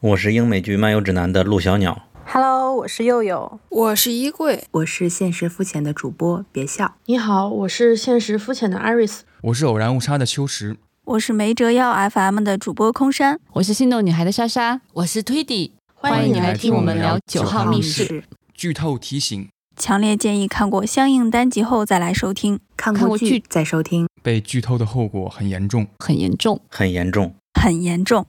[0.00, 2.06] 我是英美剧漫游指南的陆小鸟。
[2.24, 6.94] Hello，我是佑佑，我是衣柜，我是现实肤浅的主播，别笑。
[7.06, 18.22] 你好，我是现实肤浅的 Iris，我是偶然误差的秋实，我是没折腰 FM 的主播空山，我是心动女孩的莎莎，我是推底，欢迎你来听我们聊九号密室。
[18.54, 23.42] 剧透提醒：强烈建议看过相应单集后再来收听，看过剧。
[23.48, 24.06] 再收听。
[24.22, 28.24] 被剧透的后果很严重，很严重，很严重，很严重。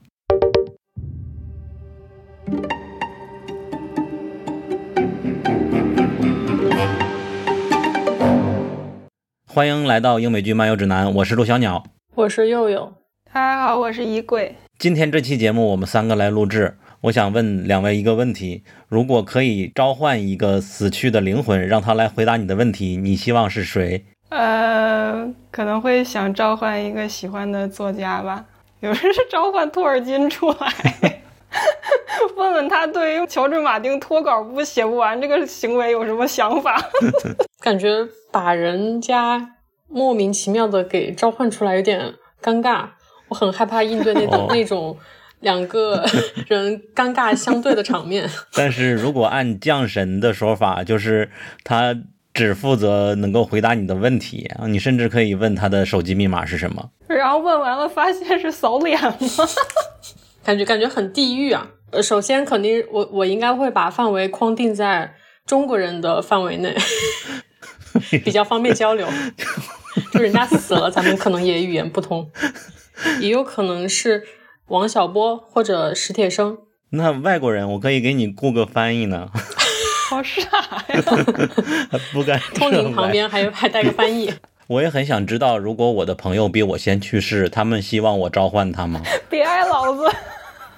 [9.46, 12.92] 欢迎来到英美剧漫游指南，我是陆小鸟，我是佑佑，
[13.32, 14.54] 大家好，我是衣柜。
[14.78, 24.04] 今天这期节目我们三个来录制，我想问两位一个问题：如果可以召唤一个死去的灵魂，让他来回答你的问题，你希望是谁？
[24.30, 28.46] 呃，可能会想召唤一个喜欢的作家吧，
[28.78, 31.20] 有人是召唤托尔金出来，
[32.36, 36.80] 问问他对于乔治·马丁脱稿不写不完这个行为有什么想法？
[37.60, 37.88] 感觉
[38.30, 39.56] 把人家
[39.88, 42.86] 莫名其妙的给召唤出来有点尴尬，
[43.28, 44.96] 我很害怕应对那种、哦、那种
[45.40, 46.04] 两个
[46.46, 48.28] 人尴尬相对的场面。
[48.54, 51.30] 但是如果按降神的说法，就是
[51.64, 51.96] 他
[52.32, 56.90] 只负责能够回答你的问题，你甚至可以问他的手机密码是什么。
[57.08, 59.18] 然后问完了发现是扫脸吗？
[60.44, 61.68] 感觉感觉很地狱啊！
[61.90, 65.14] 呃，首先肯定我我应该会把范围框定在
[65.46, 66.76] 中国人的范围内。
[68.24, 69.08] 比较方便交流，
[70.14, 72.30] 就人家死了，咱们可能也语言不通，
[73.20, 74.22] 也有可能是
[74.68, 76.56] 王小波或者史铁生。
[76.90, 79.28] 那外国人，我可以给你雇个翻译呢。
[80.08, 80.42] 好傻
[80.88, 81.02] 呀！
[82.12, 82.38] 不敢。
[82.54, 84.32] 通灵旁边还有还带个翻译。
[84.70, 89.02] 我也很想知道，如果我的朋友比我先去世，他们希望我召唤他吗？
[89.28, 90.04] 别爱老子！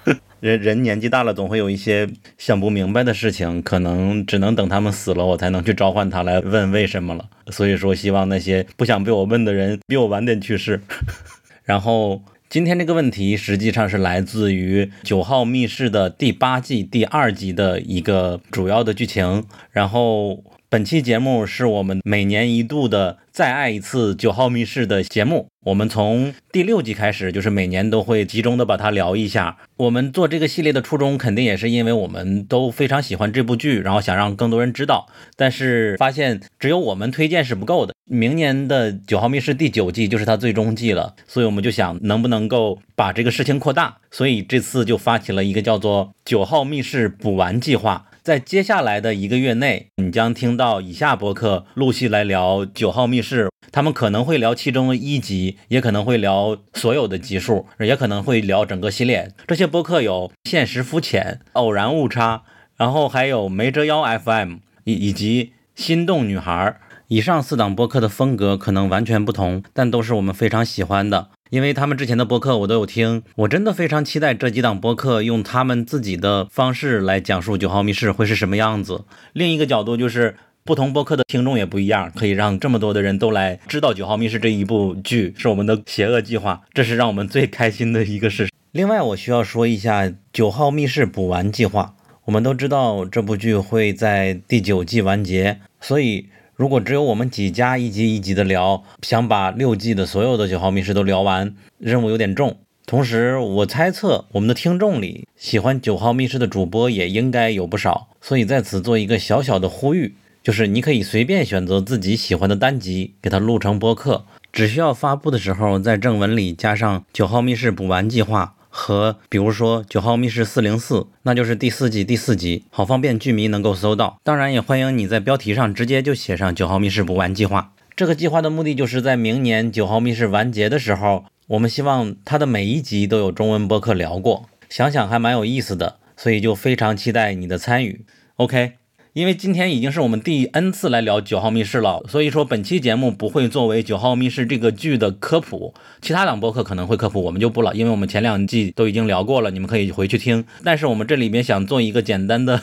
[0.41, 7.23] 人人年纪大了，总会有一些想不明白的事情，可能只能等他们死了，我才能去召唤他来问为什么了。
[7.51, 10.81] 所以说，希望那些不想被我问的人比我晚点去世。
[11.63, 19.45] 然后今天这个问题实际上是来自于《九号密室》的第八季第二集的一个主要的剧情。
[19.71, 25.45] 然后本期节目是我们每年一度的再爱一次九号密室的节目。
[25.65, 29.57] 我们从第六季开始，就是每年都会集中的把它聊一下。
[29.77, 35.05] 我们做这个系列的初衷，肯定也是因为我们都非常喜欢这部剧，然后想让更多人知道。
[35.35, 37.93] 但是发现只有我们推荐是不够的。
[38.05, 43.97] 明年的《九号密室》第九季就是它最终季了，所以我们就想能不能够把这个事情扩大。
[44.09, 48.07] 所以这次就发起了一个叫做“九号密室补完计划”。
[48.23, 59.33] 在接下来的一个月内，你将听到以下播客陆续来聊《九号密室》，他们可能会聊其中一集，也可能会聊所有的集数，也可能会聊整个系列。
[59.45, 62.43] 这些播客有现实肤浅、偶然误差，
[62.77, 66.77] 然后还有没折腰 FM 以以及心动女孩。
[67.09, 71.27] 以上四档播客的风格可能完全不同，但都是我们非常喜欢的。
[71.53, 79.05] 因为他们之前的播客我都有听，我真的非常期待这几档播客用他们自己的方式来讲述《九号密室》会是什么样子。
[79.33, 88.49] 另一个角度就是，不同播客的听众也不一样，可以让这么多的人都来知道《九号密室》这一部剧是我们的邪恶计划，这是让我们最开心的一个事。
[88.71, 91.93] 另外，我需要说一下《九号密室》补完计划。
[92.25, 96.29] 我们都知道这部剧会在第九季完结，所以。
[96.55, 102.57] 如果只有我们几家一集一集的聊，想把六季的所有的九号密室都聊完，任务有点重。
[102.85, 118.53] 同时，我猜测我们的听众里喜欢九号密室的主播也应该有不少，所以在此做一个小小的呼吁，就是你可以随便选择自己喜欢的单集，给它录成播客，只需要发布的时候在正文里加上九号密室补完计划。
[118.75, 124.17] 和比如说九号密室四零四，那就是第四季第四集，好方便剧迷能够搜到。
[124.23, 127.73] 当然也欢迎你在标题上直接就写上九号密室补完计划。
[127.95, 138.03] 这个计划的目的就是在明年九号密室完结的时候，我们希望它的每一集都有中文播客聊过，想想还蛮有意思的，所以就非常期待你的参与。
[138.37, 138.73] OK。
[139.13, 150.43] 因为今天已经是我们第 N 次来聊《九号密室》了，所以说本期节目不会作为《九号密室》这个剧的科普，其他两播客可能会科普，我们就不了，因为我们前两季都已经聊过了，你们可以回去听。
[150.63, 152.59] 但是我们这里面想做一个简单的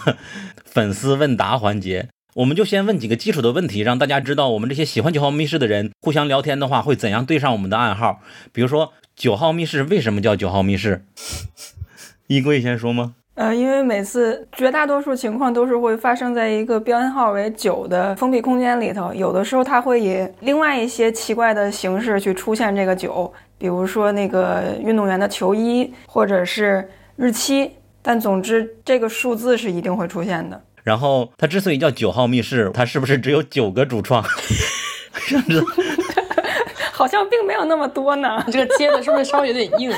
[0.65, 8.21] 粉丝问答环节，我们就先问几个基础的问题，让大家知道我们这些喜欢《九号密室》的人互相聊天的话会怎样对上我们的暗号。
[8.53, 11.05] 比如说，《九号密室》为什么叫《九号密室》？
[12.27, 13.15] 衣柜先说吗？
[13.41, 27.71] 呃，因为每次绝大多数情况都是会发生在一个编号为九的封闭空间里头，有的时候它会以另外一些奇怪的形式去出现这个九，比如说那个运动员的球衣，或者是日期，
[28.03, 30.63] 但总之这个数字是一定会出现的。
[30.85, 34.23] 然后它之所以叫九号密室，它是不是只有九个主创？
[35.17, 35.63] 甚至
[37.01, 38.45] 好像并没有那么多呢。
[38.53, 39.91] 这个接的是不是稍微有点硬？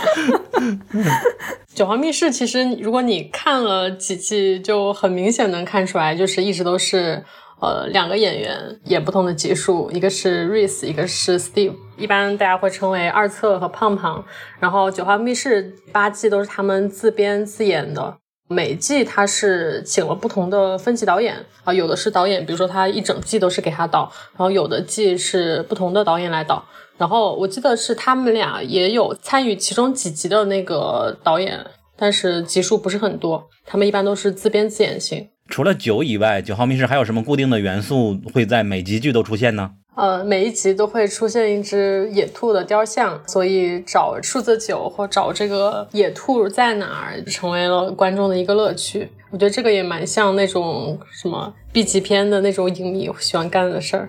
[1.75, 7.25] 九号密室其实如果你看了几季，就很明显能看出来，就是一直都是
[7.61, 14.25] 呃两个演员演不同的集数，一个是 Reese，一个是 Steve，一般大家会称为二侧和胖胖。
[14.61, 18.19] 然后九号密室八季都是他们自编自演的。
[18.53, 21.35] 每季他是请了不同的分级导演
[21.65, 26.65] 啊，有的是导演，比如说他一整季都是给他导，然后有的季是不同的导演来导。
[26.99, 31.59] 然后我记得是他们俩也有参与其中几集的那个导演，
[31.97, 33.49] 但是集数不是很多。
[33.65, 35.29] 他们一般都是自编自演型。
[35.49, 39.71] 除了九以外，九号密室还有什么固定的元素会在每集剧都出现呢？
[39.95, 49.11] 呃，每一集都会出现一只野兔的雕像，所以找数字九或找这个野兔在哪儿，成为了观众的一个乐趣。
[49.31, 54.09] 我觉得这个也蛮像那种什么 B 级片的那种影迷喜欢干的事儿。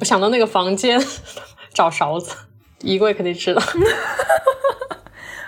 [0.00, 1.00] 我想到那个房间
[1.74, 2.36] 找勺子，
[2.82, 3.60] 衣柜肯定知道。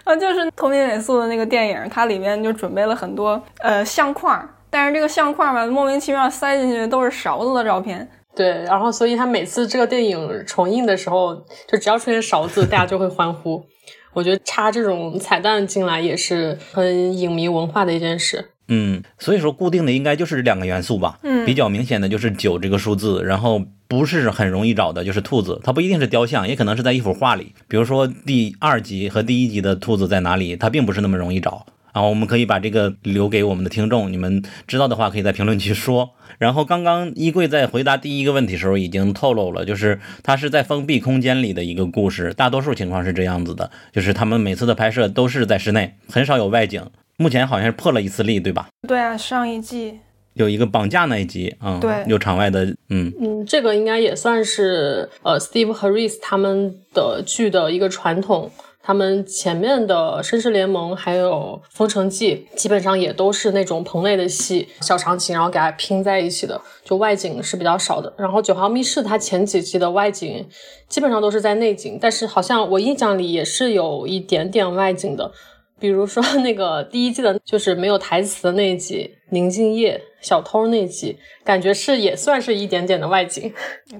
[0.02, 8.10] 啊， 就是同名美素的那个电影，它里面就准备了很多呃相框，但是这个相框吧，莫名其妙塞进去都是勺子的照片。
[8.34, 11.34] 对，然后所以他每次这个电影重映的时候，
[11.68, 13.64] 就只要出现勺子，大家就会欢呼。
[14.12, 18.50] 我觉得插这种彩蛋进来也是很影迷文化的一件事。
[18.68, 21.18] 嗯，所以说固定的应该就是这两个元素吧。
[21.22, 27.52] 嗯，比较明显的就是九这个数字，然后不是很容易找的就是兔子，它不一定是雕像，也可能是在一幅画里。
[27.66, 31.66] 比如说第二集和第一集的兔子在哪里，它并不是那么容易找。
[31.92, 36.10] 然后，我们可以把这个留给我们的听众，你们知道的话可以在评论区说。
[36.40, 46.82] 然后刚刚衣柜在回答第一个问题时候已经透露了，就是它是在封闭空间里的一个故事，大多数情况是这样子的，就是他们每次的拍摄都是在室内，很少有外景。
[47.18, 48.68] 目前好像是破了一次例，对吧？
[48.88, 49.98] 对啊，上一季
[50.32, 58.50] 有一个绑架那一集，嗯，对，有场外的，嗯嗯，这个应该也算是呃，Steve 和 Reese 他们的剧的一个传统。
[58.82, 68.12] 他们前面的《绅士联盟》还有《封城记》，基本上也都是那种棚内的戏，小场景，然后给它拼在一起的，就外景是比较少的。
[68.16, 70.48] 然后《九号密室》它前几季的外景
[70.88, 75.30] 基本上都是在内景，但是好像我印象里也是有一点点外景的，
[75.78, 83.52] 比如说那个第一季的，就是没有台词的那一集《宁静夜小偷》那集，感觉是也算是一点点的外景，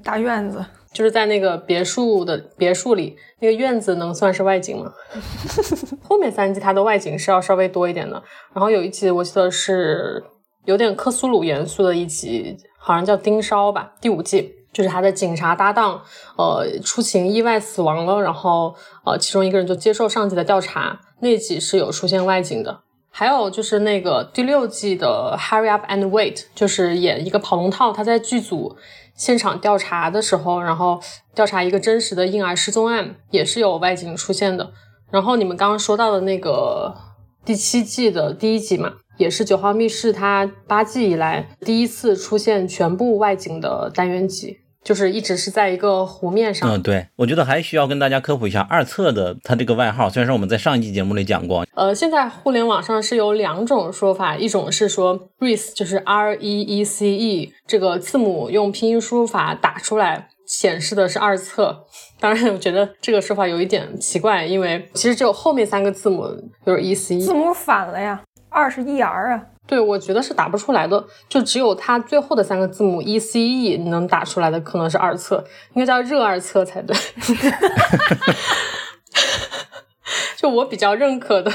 [0.02, 0.64] 大院子。
[0.92, 4.92] 就是在那个别墅的别墅里，那个院子能算是外景吗？
[6.02, 8.20] 后面三季它的外景是要稍微多一点的。
[8.52, 10.22] 然后有一集我记得是
[10.64, 13.92] 有点克苏鲁元素的一集，好像叫盯梢吧。
[14.00, 16.02] 第五季就是他的警察搭档，
[16.36, 22.80] 呃，出勤意外死亡了，然后呃，其中一个人就接受上级的调查，那集是有出现外景的。
[23.12, 28.76] 还有就是那个第六季的 Hurry Up and Wait，就是演一个跑龙套，他在剧组。
[29.20, 30.98] 现场调查的时候，然后
[31.34, 34.72] 调查一个真实的婴儿失踪案，也是有外景出现的。
[35.10, 36.94] 然后你们刚刚说到的那个
[37.44, 44.59] 第七季的第一集嘛，也是九号密室它八季以来第一次出现全部外景的单元集。
[44.82, 46.68] 就是一直是在一个湖面上。
[46.70, 50.08] 嗯，对，我觉得还需要跟大家科普一下二侧的它这个外号。
[50.08, 61.84] 虽然说我们在上一期节目里讲过，呃，现在互联网上是有两种说法，一种是说 Reese 就是 R E E C E 这个字母用拼音输入法打出来显示的是二侧。
[62.18, 66.26] 当然，我觉得这个说法有一点奇怪，因为其实只有后面三个字母
[66.64, 67.18] 就是 E C。
[67.18, 69.46] 字母反了呀，二是 E R 啊。
[69.70, 76.96] 对，我觉得是打不出来的，就只有它最后的三个字母 E C E 能打出来的，可能是二侧，应该叫热二侧才对。
[80.36, 81.52] 就我比较认可的，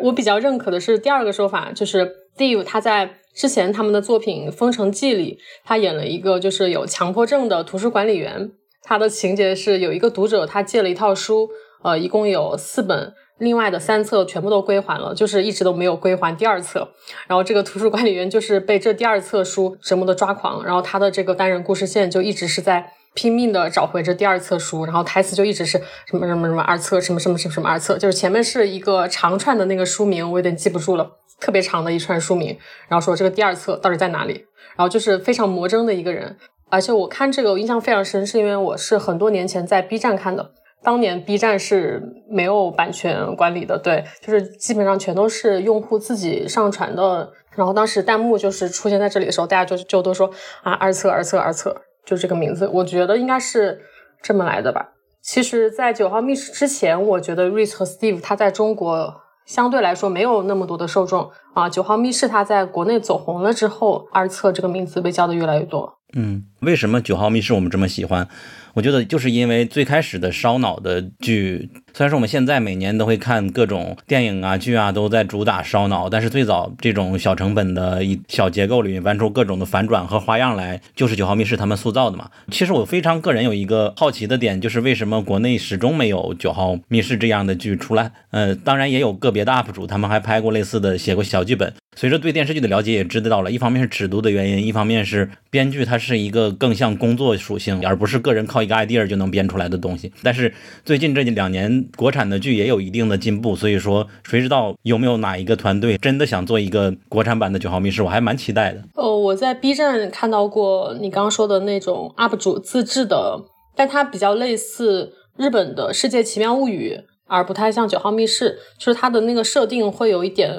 [0.00, 2.08] 我比较认可的是第二个说法，就是
[2.38, 11.50] Dave 他在之前他们的作品《封城记》里，他演了一个就是有强迫症的图书管理员，他的情节是有一个读者他借了一套书，
[11.82, 13.12] 呃，一共有四本。
[13.38, 16.88] 另外的三册全部都归还了，就是一直都没有归还第二册。
[17.26, 32.56] 然后这个图书管理员就是被这第二册书折磨的抓狂，然后他的这个单人故事线就一直是在拼命的找回这第二册书，然后台词就一直是什么什么什么二册，什么什么什么什么二册，就是前面是一个长串的那个书名，我有点记不住了，特别长的一串书名，
[32.88, 34.44] 然后说这个第二册到底在哪里，
[34.76, 36.36] 然后就是非常魔怔的一个人。
[36.68, 40.50] 而且我看这个我印象非常深，是因为我是很多年前在 B 站看的。
[40.86, 42.00] 当年 B 站是
[42.30, 47.28] 没有版权管理的，对，就是基本上全都是用户自己上传的。
[47.56, 50.30] 然后当时弹幕就是出现在这里的时候，大家就就都说
[50.62, 53.80] 啊，二测二测二测，就这个名字，我觉得应该是
[54.22, 54.92] 这么来的吧。
[55.20, 59.12] 其实，在九号密室之前，我觉得 Reese 和 Steve 他在中国
[59.44, 61.68] 相对来说没有那么多的受众啊。
[61.68, 65.98] 九号密室它在国内走红了之后，二测这个名字被叫的越来越多。
[66.14, 68.26] 嗯，为什么九号密室我们这么喜欢？
[68.74, 82.28] 我觉得就是因为最开始的烧脑的剧，虽然说我们现在每年都会看各种电影啊、剧啊，都在主打烧脑，但是最早这种小成本的一小结构里面玩出各种的反转和花样来，就是九号密室他们塑造的嘛。
[82.50, 88.10] 其实我非常个人有一个好奇的点，就是为什么国内始终没有九号密室这样的剧出来？
[88.32, 91.72] 呃，当然也有个别的 UP 主，他们还拍过类似的，写过小剧本。
[91.98, 100.12] 随着对电视剧的了解，也知道了一方面是尺度的原因，一方面是编剧他是一个更像工作属性，而不是个人靠一个 idea 就能编出来的东西。
[100.22, 100.52] 但是
[100.84, 108.82] 最近这两年国产的剧也有一定的进步，所以说谁知道有没有哪一个团队真的想做一个国产版的九号密室，我还蛮期待的。
[108.94, 113.40] 哦，我在 B 站看到过你刚刚说的那种 UP 主自制的，
[113.74, 117.00] 但它比较类似日本的世界奇妙物语。
[117.26, 120.52] 而不太像九号密室，就是它的那个设定会有一点，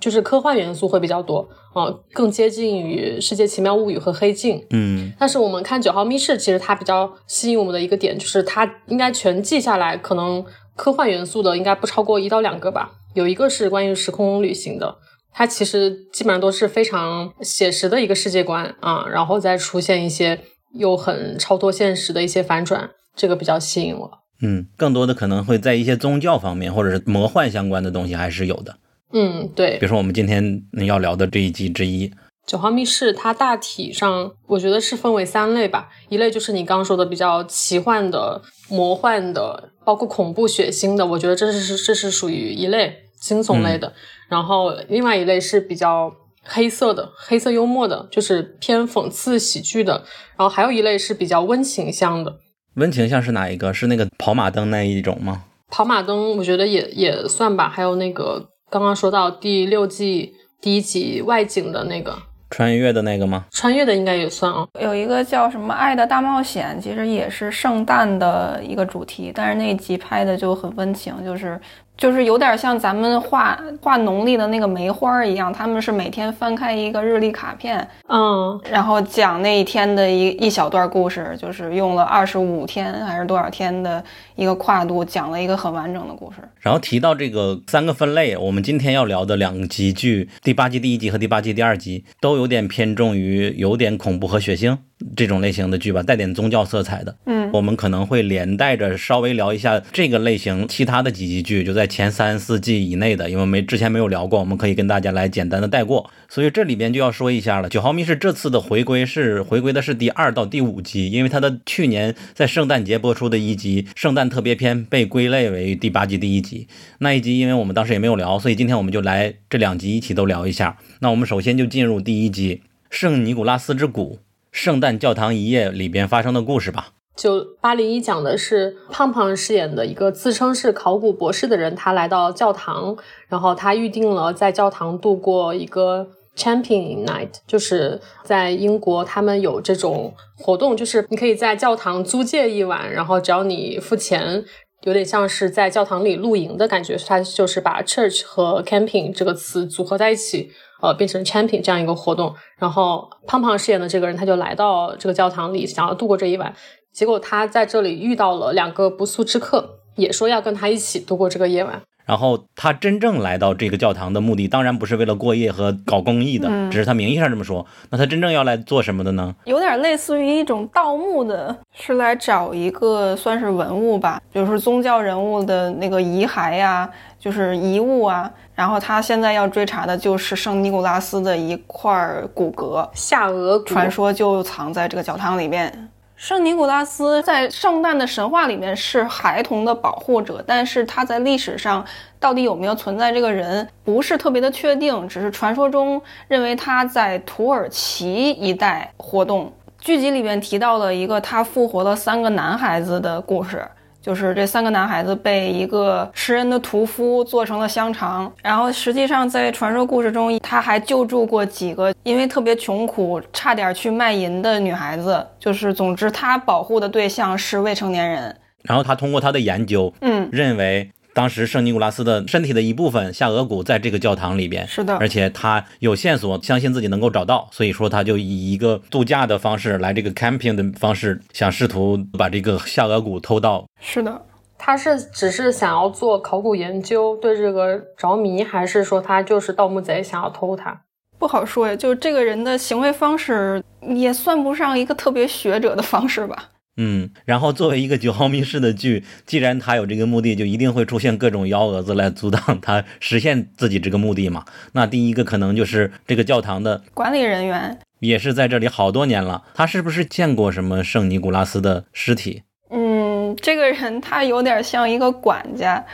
[0.00, 4.64] 就是科幻元素会比较多，啊，更接近于世界奇妙物语和黑镜。
[4.70, 12.92] 嗯，但是我们看九号密室，其实它比较吸引我们的一个点，就是它应该全记下来，可能科幻元素的应该不超过一到两个吧。
[13.14, 14.96] 有一个是关于时空旅行的，
[15.32, 20.40] 它其实基本上都是非常写实的一个世界观啊，然后再出现一些
[20.72, 24.10] 又很超脱现实的一些反转，这个比较吸引我。
[24.40, 28.76] 嗯，更多的可能会在一些宗教方面，或者是魔幻相关的东西还是有的。
[29.12, 29.78] 嗯，对。
[29.78, 32.08] 比如说我们今天要聊的这一集之一，
[32.46, 35.88] 《九号密室》，它大体上我觉得是分为三类吧。
[36.08, 43.92] 一类就是你刚刚说的比较奇幻的、魔幻的，包括恐怖、血腥的，我觉得这是这是属于一类惊悚类的。
[44.28, 46.12] 然后另外一类是比较
[46.42, 50.04] 黑色的、黑色幽默的，就是偏讽刺喜剧的。
[50.36, 52.40] 然后还有一类是比较温情向的。
[52.74, 53.72] 温情像是哪一个？
[53.72, 55.44] 是那个跑马灯那一种吗？
[55.70, 57.68] 跑马灯，我觉得也也算吧。
[57.68, 62.16] 还有那个刚刚说到第六季第一集外景的那个
[62.50, 63.44] 穿越的那个吗？
[63.50, 64.66] 穿越的应该也算啊。
[64.80, 71.60] 有一个叫什么《爱的大冒险》，其实也是圣诞的一个主题，但是那集拍的就很温情，就是。
[71.96, 84.02] 就是有点像咱们画画农历的那个梅花一样，他们是每天翻开一个日历卡片，嗯，然后讲那一天的一一小段故事，就是用了二十五天还是多少天的
[84.34, 86.38] 一个跨度，讲了一个很完整的故事。
[86.60, 94.76] 然后提到这个三个分类，我们今天要聊的两集剧，第八集第一集和第八集第二集，都有点偏重于有点恐怖和血腥。
[95.16, 106.10] 这种类型的剧吧，带点宗教色彩的，嗯，我们可能会连带着稍微聊一下这个类型其他的几集剧，就在前三四季以内的，因为没之前没有聊过，我们可以跟大家来简单的带过。
[106.28, 116.66] 所以这里边就要说一下了，《九毫密室》这次的回归是回归的是第二到第五集，因为它的去年在圣诞节播出的一集圣诞特别篇被归类为第八季第一集。
[116.98, 120.76] 那一集因为我们当时也没有聊，所以今天我们就来这两集一起都聊一下。
[121.00, 122.56] 那我们首先就进入第一集
[122.90, 124.18] 《圣尼古拉斯之谷》。
[124.54, 126.90] 圣诞教堂一夜里边发生的故事吧。
[127.16, 132.96] 就八零一讲的是胖胖饰演的一个自称是考古博士的人，他来到教堂，
[133.26, 136.06] 然后他预定了在教堂度过一个
[136.36, 144.44] Champion Night，就是在英国他们有这种活动，就是你可以在教堂租借一晚，然后只要你付钱，
[144.84, 146.96] 有点像是在教堂里露营的感觉。
[146.96, 150.52] 它就是把 church 和 camping 这个词组合在一起。
[150.82, 156.54] 呃，变成 champion 这样一个活动，然后胖胖饰演的这个人他就来到这个教堂里，想要度过这一晚。
[156.92, 161.80] 结果他在这里遇到了两个不速之客，也说要跟他一起度过这个夜晚。
[162.04, 167.64] 然后他真正来到这个教堂的目的，当然不是为了过夜和搞公益的，只是他名义上这么说。
[167.90, 169.34] 那他真正要来做什么的呢？
[169.44, 178.30] 有点类似于一种盗墓的，是来找一个算是文物吧，比如说宗教人物的那个遗骸呀，就是遗物啊。
[178.54, 185.90] 然后他现在要追查的就是圣尼古拉斯的一块骨骼，下颚骨，传说就藏在这个教堂里面。
[186.26, 191.84] 圣尼古拉斯在圣诞的神话里面是孩童的保护者，但是他在历史上
[192.18, 199.52] 到底有没有存在这个人，不是特别的确定，只是传说中认为他在土耳其一带活动。
[199.78, 203.62] 剧集里面提到了一个他复活了三个男孩子的故事。
[204.04, 215.26] 就是这三个男孩子被一个食人的屠夫做成了香肠，然后实际上在传说故事中，他还救助过几个因为特别穷苦，差点去卖淫的女孩子。
[215.40, 218.36] 就是总之，他保护的对象是未成年人。
[218.64, 220.90] 然后他通过他的研究，嗯，认为。
[221.14, 233.64] 当时圣尼古拉斯的身体的一部分下颚骨在这个教堂里边，是的，而且他有线索，相信自己能够找到，所以说他就以一个度假的方式来这个 camping 的方式，想试图把这个下颚骨偷到。
[233.80, 234.20] 是的，
[234.58, 240.82] 他是只是想要做考古研究，对这个着迷，还是说他就是盗墓贼想要偷他？
[241.16, 243.62] 不好说呀，就这个人的行为方式
[243.94, 246.50] 也算不上一个特别学者的方式吧。
[246.76, 254.44] 嗯，然后作为一个九号密室的剧，既然他有这个目的，就一定会出现各种幺蛾子来阻挡他实现自己这个目的嘛。
[254.72, 262.42] 那第一个可能就是这个教堂的管理人员，也是在这里好多年了，他是不是见过什么圣尼古拉斯的尸体？
[262.70, 265.84] 嗯，这个人他有点像一个管家。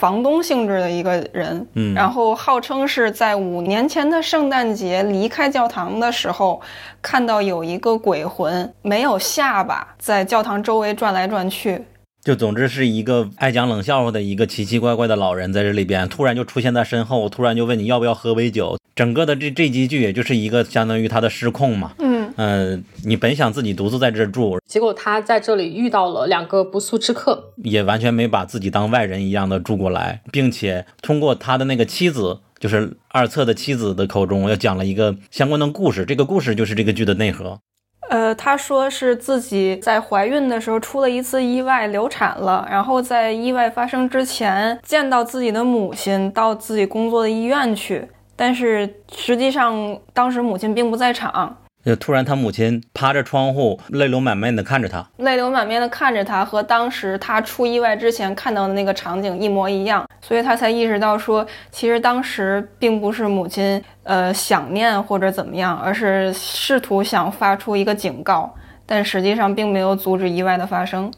[0.00, 6.58] 房东性质的一个人，嗯，然后号称是在五年前的圣诞节离开教堂的时候，
[7.02, 11.84] 看到有一个鬼魂没有下巴，在教堂周围转来转去。
[12.24, 18.78] 就总之是一个爱讲冷笑话的一个奇奇怪怪的老人在这里边，突然就出现在身后，突然就问你要不要喝杯酒。
[18.96, 22.09] 整个的这这集剧也就是一个相当于他的失控嘛，嗯
[22.42, 36.06] 嗯，你本想自己独自在这住，结果他在这里遇到了两个不速之客，也完全没把自己当外人一样的住过来，并且通过他的那个妻子，就是二册的妻子的口中，要讲了一个相关的故事。
[36.06, 37.58] 这个故事就是这个剧的内核。
[38.08, 51.54] 呃，他说是自己在怀孕的时候出了一次意外，流产了，然后在意外发生之前见到自己的母亲，到自己工作的医院去，但是实际上当时母亲并不在场。
[51.84, 71.10] 就突然，他母亲趴着窗户，泪流满面的看着他，泪流满面的看着他，和当时他出意外之前看到的那个场景一模一样，所以他才意识到说，其实当时并不是母亲呃想念或者怎么样，而是试图想发出一个警告，但实际上并没有阻止意外的发生。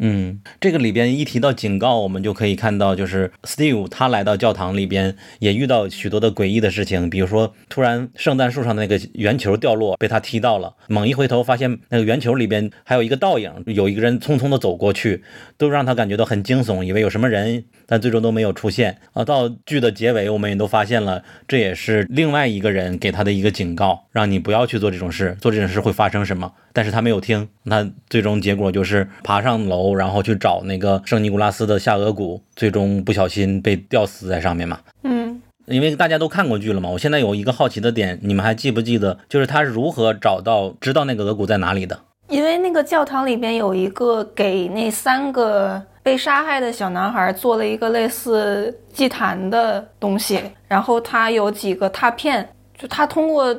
[0.00, 15.24] 嗯，这个里边一提到警告，我们就可以看到，就是 Steve 他来到教堂里边，也遇到许多的诡异的事情，比如说突然圣诞树上的那个圆球掉落，被他踢到了，猛一回头发现那个圆球里边还有一个倒影，有一个人匆匆的走过去，
[15.56, 19.24] 都让他感觉到很惊悚，以为有什么人，但最终都没有出现啊。
[19.24, 26.52] 到剧的结尾，我们也都发现了，这也是另外一个人给他的一个警告，让你不要去做这种事，做这种事会发生什么。
[26.78, 34.78] 但是他没有听，那最终结果就是爬上楼，然后去找那个圣尼古拉斯的下颚骨，最终不小心被吊死在上面嘛。
[35.02, 41.98] 嗯，因为大家都看过剧了嘛，我现在有一个好奇的点，你们还记不记得，就是他如何找到知道那个额骨在哪里的？
[42.28, 53.52] 因为那个教堂里边有一个给那三个被杀害的小男孩做了一个类似祭坛的东西，然后他有几个拓片，就他通过。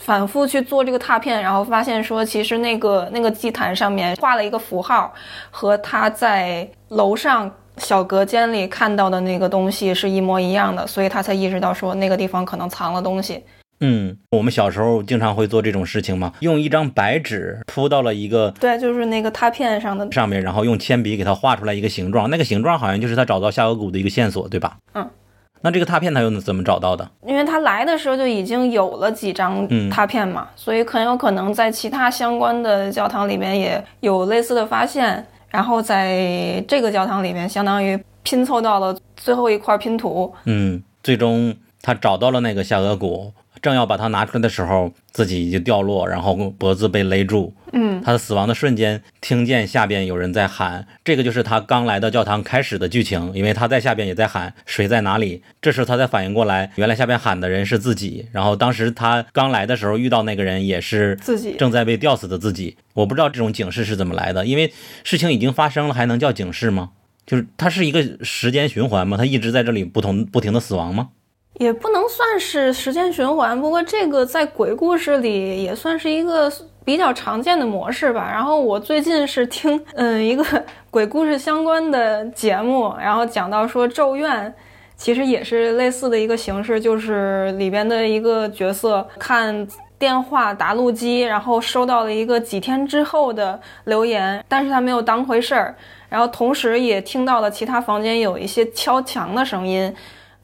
[0.00, 5.12] 反复去做这个拓片，然后发现说，其实那个那个祭坛上面画了一个符号，
[5.50, 13.42] 和他在楼上小隔间里看到的那个东西是一模一样的，所以他才意识到说那个地方可能藏了东西。
[13.80, 24.76] 嗯，我们小时候经常会做这种事情嘛，用一张白纸铺到了一个对，就是那个拓片上的上面，然后用铅笔给它画出来一个形状，那个形状好像就是他找到下颌骨的一个线索，对吧？
[24.94, 25.08] 嗯。
[25.62, 27.08] 那这个拓片他又怎么找到的？
[27.26, 40.32] 因为他来的时候就已经有了几张拓片嘛，所以很有可能在其他相关的教堂里面也有类似的发现，然后在这个教堂里面相当于拼凑到了最后一块拼图。
[40.44, 43.32] 嗯，最终他找到了那个下颌骨。
[43.62, 47.54] 正要把它拿出来的时候，自己就掉落，然后脖子被勒住。
[47.72, 55.42] 嗯，他的死亡的瞬间，听见下边有人在喊，这个就是他刚来到教堂开始的剧情，因为他在下边也在喊谁在哪里。
[55.62, 58.26] 这时候他才反应过来，原来下边喊的人是自己。
[58.32, 62.76] 然后当时他刚来的时候遇到那个人也是自己正在被吊死的自己。
[62.92, 64.72] 我不知道这种警示是怎么来的，因为
[65.04, 66.90] 事情已经发生了，还能叫警示吗？
[67.24, 69.16] 就是它是一个时间循环吗？
[69.16, 71.10] 他一直在这里不同不停的死亡吗？
[71.54, 76.50] 也不能算是时间循环，不过这个在鬼故事里也算是一个
[76.84, 78.28] 比较常见的模式吧。
[78.32, 80.44] 然后我最近是听 嗯一个
[80.90, 84.46] 鬼故事相关的节目，然后讲到说《咒怨》
[84.96, 89.66] 其实也是类似的一个形式，就是里边的一个角色看
[89.98, 95.74] 电话答录机，然后收到了一个几天之后的留言，但是他没有当回事儿，
[96.08, 99.94] 然后同时也听到了其他房间有一些敲墙的声音。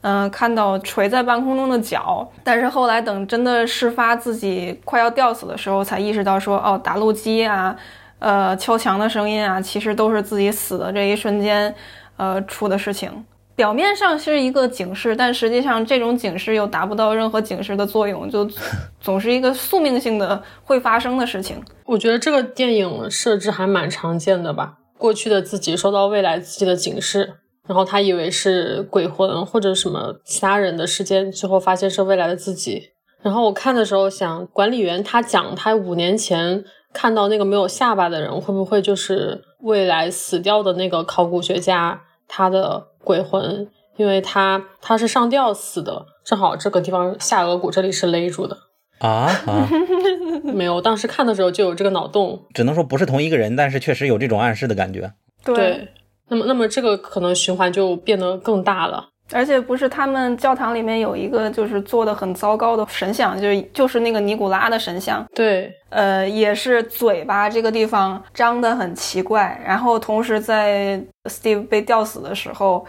[0.01, 7.75] 嗯，看到垂在半空中的脚，但是后来等真的事发自己快要吊死的时候，才意识到说，哦，打路机啊，
[8.19, 11.75] 呃，敲墙的声音啊，其实都是自己死的这一瞬间，
[12.15, 13.25] 呃，出的事情。
[13.57, 18.49] 表面上是一个警示，但实际上这种警示又达不到任何警示的作用，就
[19.01, 21.61] 总是一个宿命性的会发生的事情。
[21.83, 27.38] 我觉得这个电影设置还蛮常见的吧，过去的自己收到未来自己的警示。
[27.69, 32.89] 然后他以为是鬼魂或者什么其他人的事件，最后发现是未来的自己。
[33.21, 43.67] 然后我看的时候想，管理员他讲他五年前看到那个没有下巴的人，会不会就是未来死掉的那个考古学家他的鬼魂？
[43.97, 48.57] 因为他他是上吊死的，正好这个地方下颌骨这里是勒住的。
[48.97, 49.69] 啊啊，
[50.43, 52.47] 没有，当时看的时候就有这个脑洞。
[52.53, 55.13] 只能说不是同一个人，但是确实有这种暗示的感觉。
[55.45, 55.89] 对，
[56.29, 59.07] 那么那么这个可能循环就变得更大了。
[59.31, 65.23] 而且不是他们教堂里面有一个就是做的很糟糕的神像，就是就是那个尼古拉的神像。
[65.35, 72.83] 对，呃，也是嘴巴这个地方张得很奇怪，然后同时在 Steve 被吊死的时候，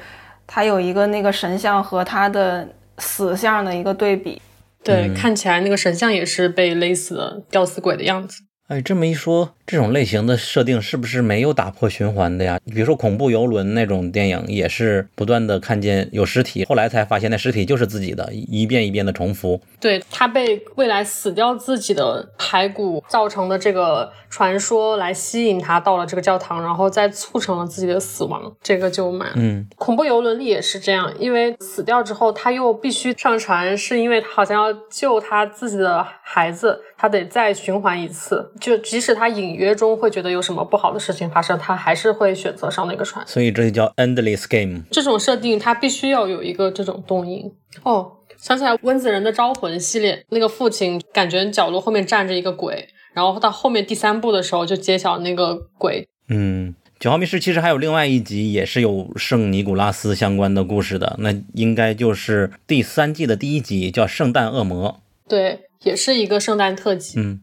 [0.47, 4.41] 他有一个那个神像和他的死相的一个对比。
[4.83, 8.43] 对，嗯看起来那个神像也是被勒死的吊死鬼的样子。
[8.71, 12.57] 哎，这么一说，这种类型的设定是不是没有打破循环的呀？
[12.67, 19.61] 比如说恐怖游轮那种电影，也是不断的看见有尸体，后来才发现那尸体就是自己的，一遍一遍的重复。
[19.81, 38.53] 对他被未来死掉自己的骸骨造成的这个传说来吸引他到了这个教堂，然后再促成了自己的死亡，这个就蛮嗯，恐怖游轮里也是这样，因为死掉之后他又必须上船，是因为他好像要救他自己的孩子，他得再循环一次。
[38.61, 43.27] 就即使他隐约中会觉得有什么不好的事情发生，他还是会选择上那个船。
[43.27, 44.83] 所以这就叫 endless game。
[44.91, 47.51] 这种设定，它必须要有一个这种动因。
[47.83, 56.07] 哦，想起来《温子仁的招魂》系列，那个父亲感觉角落后面站着一个鬼，然后到后面第三部的时候就揭晓那个鬼。
[56.29, 64.93] 嗯，九号密室其实还有另外一集也是有圣尼古拉斯相关的故事的，那应该就是第三季的第一集，叫《圣诞恶魔》。
[65.29, 67.19] 对，也是一个圣诞特辑。
[67.19, 67.41] 嗯，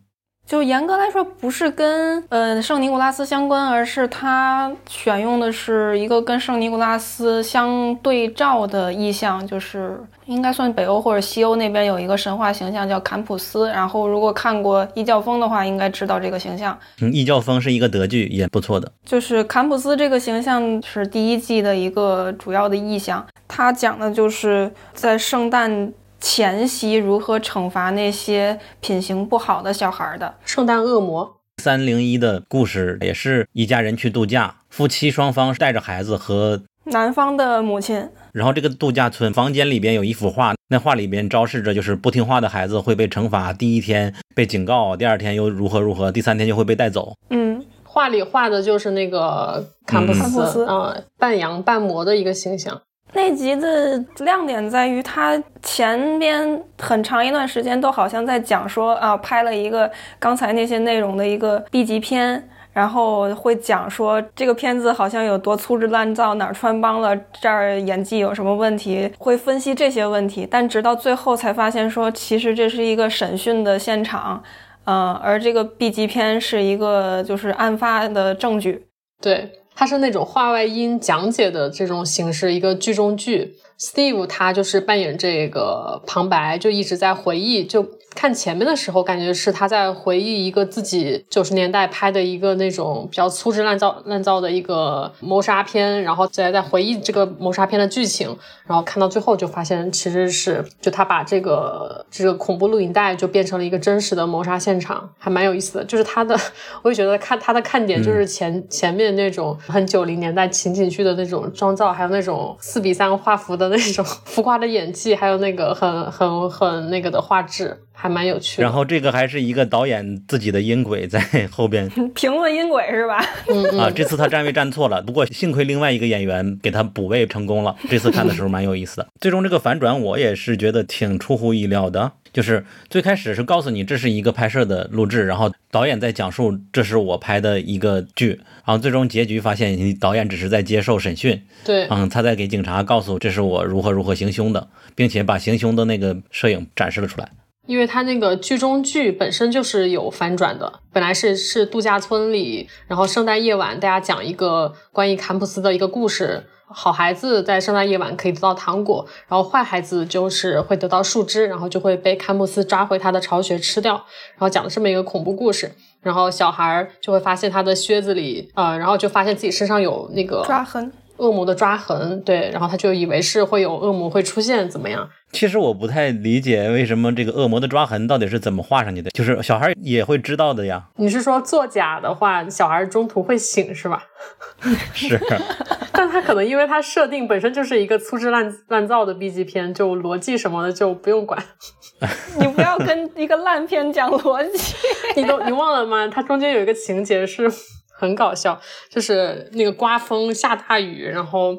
[0.48, 13.68] 就严格来说，不是跟呃圣尼古拉斯相关，而是他选用的是一个跟圣尼古拉斯相对照的意象，就是应该算北欧或者西欧那边有一个神话形象叫坎普斯。
[13.68, 16.78] 然后如果看过《异教风》的话，应该知道这个形象。
[17.02, 18.90] 嗯，异教风是一个德剧，也不错的。
[19.06, 30.36] 就是坎普斯这个形象是第一季的一个主要的意象，它讲的就是在圣诞前夕如何惩罚那些品行不好的小孩的。
[30.46, 47.14] 圣诞恶魔，三零一的故事也是一家人去度假，夫妻双方带着孩子和，男方的母亲然后这个度假村房间里边有一幅画，那画里边昭示着就是不听话的孩子会被惩罚，第一天被警告，第二天又如何如何，第三天就会被带走。
[47.30, 52.82] 嗯，画里画的就是那个坎普嗯斯，坎普斯呃半羊半魔的一个形象。
[53.14, 59.90] 那集的亮点在于，它前边很长一段时间都好像在讲说啊，拍了一个
[60.20, 70.48] 刚才那些内容的一个 B 级片，然后会讲说这个片子好像有多粗制滥造，哪儿穿帮了，这儿演技有什么问题，会分析这些问题。
[70.50, 74.44] 但直到最后才发现说，其实这是一个审讯的现场，
[74.84, 78.86] 呃，而这个 B 级片是一个就是案发的证据。
[79.20, 83.56] 对，它是那种话外音讲解的这种形式，一个剧中剧。
[83.80, 87.64] Steve 他就是扮演这个旁白，就一直在回忆。
[87.64, 87.86] 就
[88.16, 98.36] 看前面的时候，感觉是他在回忆一个自己九十年代拍的一个那种比较粗制滥造、滥造的一个谋杀片，然后再在回忆这个谋杀片的剧情。
[98.66, 105.86] 然后看到最后，就发现其实是就他把这个这个恐怖录影带就变成了一个真实的谋杀现场，还蛮有意思的。
[105.86, 106.36] 就是他的，
[106.82, 118.64] 我也觉得看他的看点就是前、前面那种很九零年代情景剧的那种妆造，还有那种四比三画幅的那种 浮夸的演技，还有那个很很很那个的画质，还蛮有趣的。
[118.64, 123.26] 然后这个还是一个导演自己的音轨在 后边 评论音轨是吧？
[123.50, 127.76] 嗯嗯啊，这次他站位站错了，不过幸亏另外一个演员给他补位成功了。
[127.90, 129.08] 这次看的时候蛮有意思的。
[129.20, 147.30] 最终这个反转我也是觉得挺出乎意料的，就是最开始是告诉你这是一个拍摄的录制，然后导演在讲述这是我拍的一个剧，然后最终结局发现导演只是在接受审讯，对，嗯，他在给警察告诉这是我如何如何行凶的，并且把行凶的那个摄影展示了出来。
[147.68, 156.48] 因为他那个剧中剧本身就是有反转的，本来是是度假村里，然后圣诞夜晚大家讲一个关于坎普斯的一个故事。
[156.70, 163.94] 好孩子在圣诞夜晚可以得到糖果，然后坏孩子就是会得到树枝，然后就会被坎普斯抓回他的巢穴吃掉。
[163.94, 170.92] 然后讲的这么一个恐怖故事，然后小孩儿就会发现他的靴子里，呃，然后就发现自己身上有那个抓痕。
[171.16, 175.10] 恶魔的抓痕，对，然后他就以为是会有恶魔会出现，怎么样？
[175.32, 180.88] 其实我不太理解为什么这个恶魔的抓痕到底是怎么画上去的，就是小孩也会知道的呀。
[180.96, 184.04] 你是说作假的话，小孩中途会醒是吧？
[184.94, 185.20] 是，
[185.92, 191.44] 但他可能因为他设定本身就是一个粗制滥滥造的 B 级片，就逻辑什么的就不用管。
[192.40, 194.76] 你不要跟一个烂片讲逻辑。
[195.16, 196.08] 你都你忘了吗？
[196.08, 197.52] 它中间有一个情节是
[198.00, 198.60] 很搞笑，
[198.90, 201.58] 就是那个刮风下大雨，然后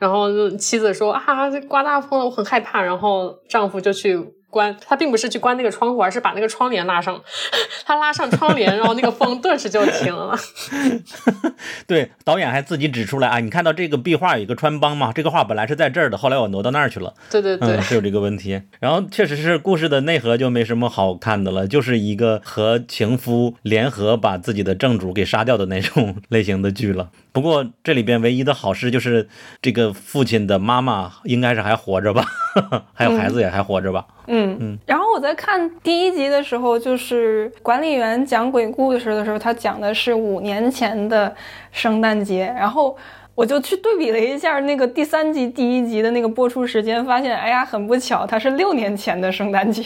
[0.00, 4.18] 然后妻子说啊，这刮大风了，我很害怕，然后丈夫就去。
[4.50, 7.22] 关他并不是去关那个窗户，而是把那个窗帘拉上。
[7.86, 10.36] 他拉上窗帘，然后那个风顿时就停了。
[11.86, 15.12] 对，导演还自己指出来啊，你看到这个壁画有一个穿帮嘛？
[15.12, 17.14] 这个画本来是在这儿的，后来我挪到那儿去了。
[17.30, 18.60] 对对对，是有这个问题。
[18.80, 27.10] 然后确实是故事的内核就没什么好看的了，就是一个和情夫联合把自己的正主给杀掉的那种 类型的剧了。
[27.32, 29.28] 不过这里边唯一的好事就是
[29.62, 32.24] 这个父亲的妈妈应该是还活着吧，
[32.92, 34.06] 还有孩子也还活着吧。
[34.26, 34.78] 嗯嗯。
[34.86, 41.34] 然后我在看第一集的时候，就是管理员讲鬼故事的时候，他讲的是五年前的
[41.72, 42.96] 圣诞节，然后
[43.34, 49.82] 我就去对比了一下那个第三集第一集的那个播出时间，发现哎呀，很不巧，它是六年前的圣诞节，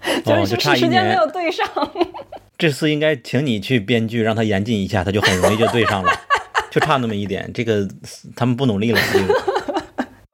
[0.24, 1.66] 就是时间没有对上。
[2.58, 6.12] 这次应该请你去编剧，让他严谨一下，他就很容易就对上了，
[6.70, 7.48] 就差那么一点。
[7.52, 7.86] 这个
[8.34, 9.00] 他们不努力了。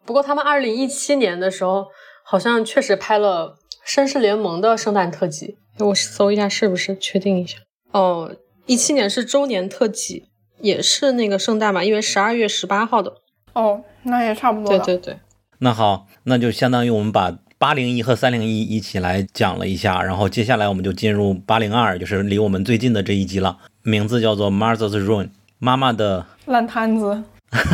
[0.07, 1.87] 不过他们二零一七年的时候，
[2.25, 3.57] 好像确实拍了
[3.89, 5.59] 《绅士联盟》的圣诞特辑。
[5.79, 7.59] 我搜一下是不是，确定一下。
[7.91, 10.29] 哦，一七年是周年特辑，
[10.61, 13.13] 也是那个圣诞嘛，因为十二月十八号的。
[13.53, 14.79] 哦，那也差不多。
[14.79, 15.19] 对对对。
[15.59, 17.37] 那好，那就相当于我们把。
[17.57, 25.25] 八零一和三零一一起来讲了一下，然后接下来我们就进入八零二，就是离我们最近的这一集了，名字叫做《Mother's Ruin》，
[25.59, 27.23] 妈妈的烂摊子。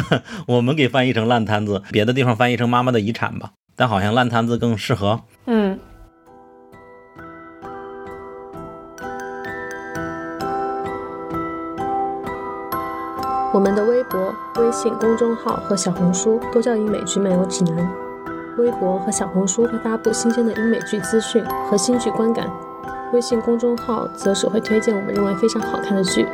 [0.47, 5.23] 我们给翻译成烂摊子，别的地方翻译成妈妈的遗产吧，但好像烂摊子更适合。
[5.47, 5.79] 嗯。
[13.53, 18.10] 我们的微博、微信公众号和小红书都叫英美剧漫游指南。
[18.59, 22.51] 微博和小红书会发布新鲜的英美剧资讯和新剧观感，
[23.13, 26.27] 微信公众号则是会推荐我们认为非常好看的剧。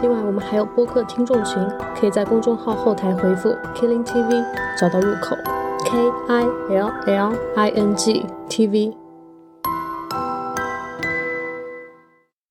[0.00, 1.62] 另外，我们还有播客听众群，
[1.98, 4.44] 可以在公众号后台回复 “Killing TV”
[4.78, 5.36] 找到入口
[5.84, 8.96] ，K I L L I N G T V。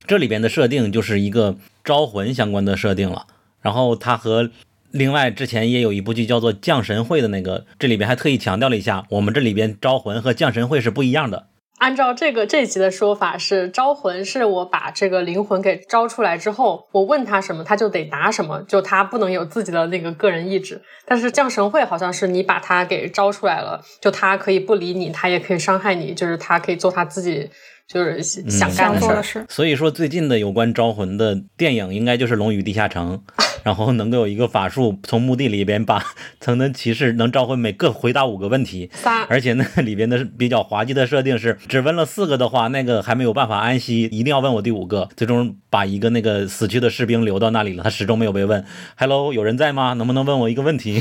[0.06, 3.26] 这里边的设定就是一个招魂相关的设定了，
[3.62, 4.50] 然后它和。
[4.92, 11.48] 另外，之前也有一部剧叫做《降神会》的那个，这里边还特意强调了一下，我们这里边招魂和降神会是不一样的。
[11.78, 20.82] 按照这个这一集的说法，是招魂是我把这个灵魂给招出来之后，我问他什么，他就得答什么，就他不能有自己的那个个人意志。
[21.06, 27.50] 但是降神会好像是你把他给招出来了，就他可以不理你，他也可以伤害你，就是他可以做他自己
[27.92, 29.46] 就是想干的事。
[29.50, 33.22] 所以说，最近的有关招魂的电影，应该就是《龙与地下城》。
[33.64, 36.04] 然后能够有一个法术从墓地里边把
[36.42, 38.90] 层层骑士能召回每个回答五个问题，
[39.28, 48.66] 而且那里边的比较滑稽的设定是，只问了四个的话，那个还没有办法安息，一定要问我第五个，最终把一个那个死去的士兵留到那里了，他始终没有被问。
[48.98, 49.94] Hello，有人在吗？
[49.94, 51.00] 能不能问我一个问题？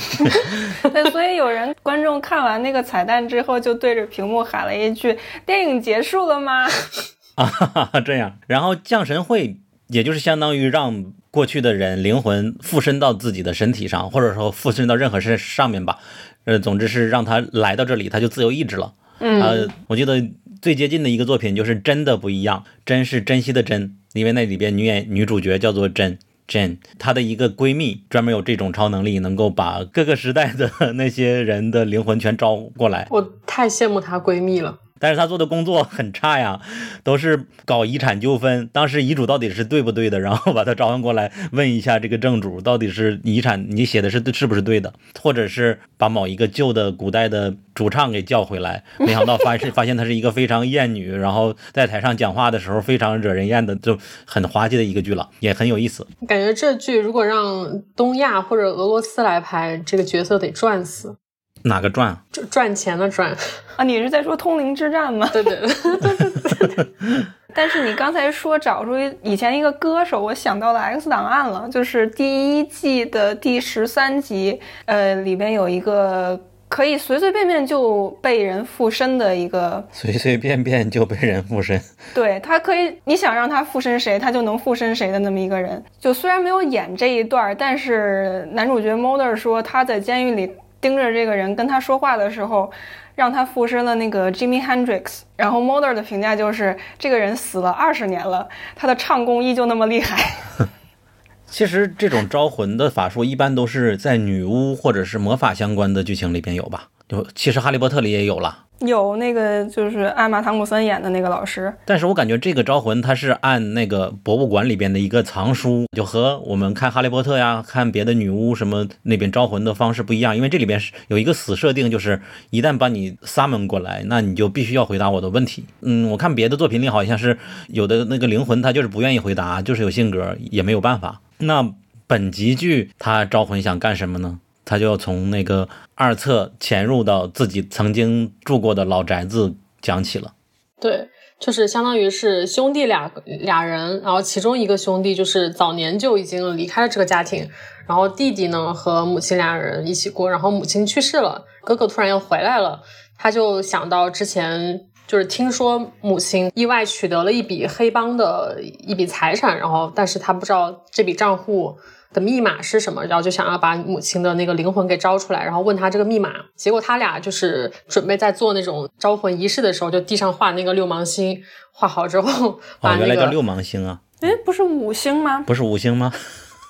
[0.92, 6.68] 对，所以有人观众看完那个彩蛋之后，就对着屏幕喊了一句：“电影结束了吗？”
[7.36, 9.56] 啊， 这样，然后降神会。
[9.92, 15.98] 也就是相当于让过去的人灵魂附身到自己的身体上，或者说附身到任何身上面吧。
[16.44, 18.94] 呃，总之是让他来到这里，他就自由意志了。
[19.18, 20.24] 嗯，呃，我记得
[20.62, 33.08] 最接近的一个作品就是《真的不一样》，真是珍惜的真，因为那里边女演女主角叫做真真，她的一个闺蜜专门有这种超能力，能够把各个时代的 那些人的灵魂全招过来。
[33.10, 34.78] 我太羡慕她闺蜜了。
[35.00, 36.60] 但是他做的工作很差呀，
[37.02, 38.68] 都是搞遗产纠纷。
[38.72, 40.20] 当时遗嘱到底是对不对的？
[40.20, 44.92] 然后把他召唤过来问一下这个正主，到底是遗产你写的是是不是对的？
[45.20, 56.06] 或者是把某一个旧的古代的主唱给叫回来，没想到发现 发现她是一个非常艳女，然后在台上讲话的时候非常惹人厌的，就很滑稽的一个剧了，也很有意思。
[56.28, 61.16] 感觉这剧如果让东亚或者俄罗斯来拍，这个角色得赚死。
[61.64, 62.16] 哪个赚？
[62.32, 63.34] 就赚钱的赚
[63.76, 63.84] 啊！
[63.84, 65.28] 你是在说《通灵之战》吗？
[65.32, 66.86] 对对对。
[67.52, 68.92] 但是你刚才说找出
[69.22, 81.80] 以前一个歌手，我想到了《X 档案》了，就是第一季的第十三集，呃，里边有一个可以随随便便就被人附身的一个， 随随便便就被人附身。
[82.14, 85.82] 对他可以，你想让他附身谁，他就能附身谁的那么一个人。
[85.98, 90.52] 就虽然没有演这一段，但是男主角 Mulder 说他在监狱里。
[90.80, 92.70] 盯着这个人跟他说话的时候，
[93.14, 100.66] 让他附身了那个 Jimi Hendrix，然后 Moder 的评价就是这个人死了二十年了，他的唱功依旧那么厉害。
[101.46, 106.88] 其实这种招魂的法术一般都是在女巫或者是魔法相关的剧情里边有吧？
[107.10, 108.66] 就其实哈利波特里也有了。
[108.86, 125.66] 有那个就是艾玛汤姆森演的那个老师，但是我感觉这个招魂它是按那个博物馆里边的一个藏书，就和我们看哈利波特呀、看别的女巫什么那边招魂的方式不一样，因为这里边是有一个死设定，就是一旦把你 summon 过来，那你就必须要回答我的问题。
[125.82, 127.36] 嗯，我看别的作品里好像是
[127.68, 131.20] 有的那个灵魂他就是不愿意回答，就是有性格，也没有办法。
[131.36, 131.70] 那
[132.06, 134.38] 本集剧他招魂想干什么呢？
[134.70, 139.52] 他就要从那个二侧潜入到自己曾经住过的老宅子
[139.82, 140.34] 讲起了。
[140.80, 141.08] 对，
[141.40, 147.50] 就是相当于是兄弟俩俩人，然后其中一个兄弟就是早年就已经离开了这个家庭，
[147.88, 152.82] 然后弟弟呢和母亲俩人一起过，然后母亲去世了，哥哥突然又回来了，
[153.18, 161.76] 他就想到之前就是听说母亲意外取得了一笔黑帮的一笔财产，然后但是他不知道这笔账户。
[162.12, 163.04] 的密码是什么？
[163.04, 166.32] 然后就想要把母亲的那个灵魂给招出来，然后问他这个密码。
[166.56, 174.00] 结果他俩就是准备在做那种招魂仪式的时候，就地上画那个六芒星，画好之后 把那个原来叫六芒星啊？
[174.22, 175.44] 哎，不是五星吗？
[175.46, 176.12] 不是五星吗？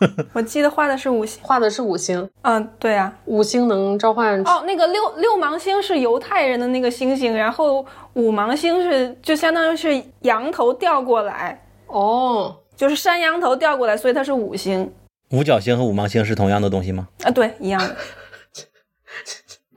[0.33, 2.29] 我记得画的是五星，画的是五星。
[2.43, 4.63] 嗯，对啊，五星能召唤哦。
[4.67, 7.85] 那个六六芒星是犹太人的那个星星，然后
[8.15, 14.91] 五芒星是就相当于是羊头掉过来哦，就是山羊头掉过来，所以它是五星。
[15.33, 17.07] 五角星和五芒星是同样的东西吗？
[17.23, 17.97] 啊，对，一样的。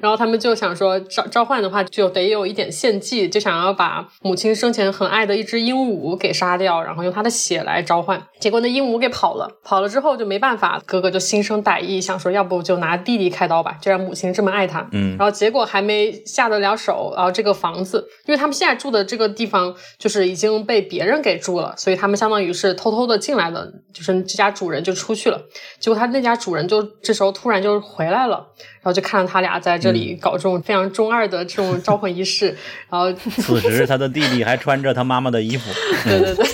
[0.04, 8.22] 然后他们就想说召召唤的话就得有一点献祭，就想要把母亲生前很爱的一只鹦鹉给杀掉，然后用它的血来召唤。
[8.38, 14.86] 结果那鹦鹉给跑了，跑了之后就没办法，哥哥就心生歹意，想说要不就拿弟弟开刀吧，就让母亲这么爱他。
[14.92, 15.16] 嗯。
[15.18, 25.42] 然后结果还没下得了手，然后这个房子，因为他们现在住的这个地方就是已经被别人给住了，所以他们相当于是偷偷的进来的，就是这家主人就出去了。
[25.80, 28.48] 结果他那家主人就这时候突然就回来了。
[28.84, 32.48] 然后就看到他俩在这里搞这种非常中二的这种招魂仪式，
[32.90, 35.72] 然后 此时他的弟弟还穿着他妈妈的衣服。
[36.04, 36.46] 对对对，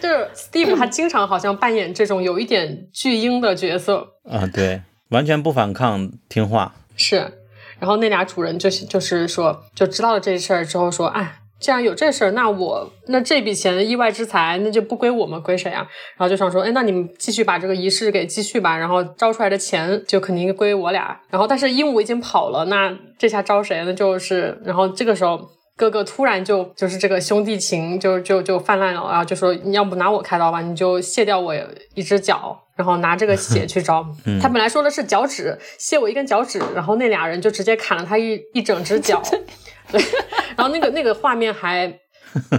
[0.00, 6.74] 就是 Steve，他经常好像扮演这种有一点巨婴的角色啊，对，完全不反抗，听话。
[6.96, 7.16] 是，
[7.78, 11.37] 然后那俩主人就是就是说，就知道了这事儿之后说，哎。
[11.60, 15.86] 既然有这事儿，那我那这笔钱意外之财，那就不归我们，归谁啊？
[16.16, 21.20] 然后就想说，哎，那你们继续把这个仪式给继续吧，然后招出来的钱就肯定归我俩。
[21.30, 23.92] 然后，但是鹦鹉已经跑了，那这下招谁呢？
[23.92, 25.40] 就是，然后这个时候
[25.76, 31.54] 哥哥突然就就是这个兄弟情就就就泛滥了，然后就说，你要不拿我开刀吧，你就卸掉我
[31.94, 34.06] 一只脚，然后拿这个 血去招。
[34.40, 39.20] 他本来说的是脚趾，卸我一根脚趾，然后那俩人就直接砍了他一一整只脚。
[39.90, 40.00] 对，
[40.56, 41.92] 然后那个那个画面还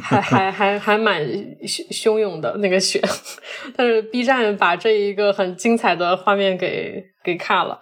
[0.03, 1.23] 还还还还蛮
[1.61, 3.01] 汹汹涌的那个血，
[3.77, 7.79] 但是 B 站把这一个很精彩的画面给给看了。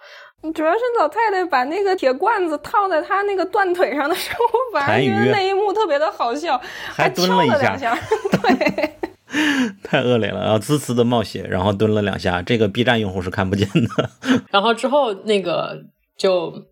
[0.54, 6.60] 主要是老太太把那个铁罐子套在她那个断腿上的时候，反而觉得那一幕特别的好笑，
[6.94, 7.98] 还蹲了一下，
[8.40, 8.94] 对，
[9.82, 14.10] 太恶劣了，然后滋滋的冒血，然后蹲了两下，这个 B 站用户是看不见的。
[14.50, 15.84] 然后之后那个
[16.16, 16.66] 就。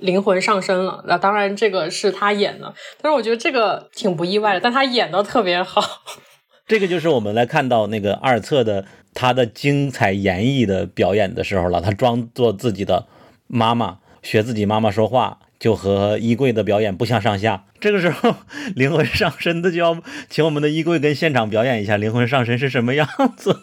[0.00, 5.82] 灵魂上身了，那当然这个是他演的，但是我觉得这个挺不意外的，但他演的特别好。
[6.66, 13.08] 这个就是我们来看到那个二册的他的精彩演绎的表演的时候了，他装作自己的
[13.46, 17.66] 妈妈，学自己妈妈说话，就和衣柜的表演不相上下。
[17.80, 18.36] 这个时候
[18.76, 23.60] 灵魂上身的就要请我们的衣柜跟现场表演一下灵魂上身是什么样子了。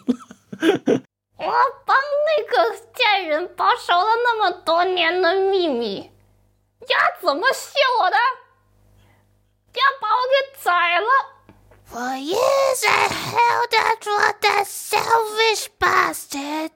[1.36, 1.52] 我
[1.86, 6.10] 帮那个贱人保守了那么多年的秘密。
[6.80, 8.16] 要怎么谢我的？
[9.74, 11.06] 要把我给宰了
[11.88, 16.72] ！For years I held out for that selfish bastard,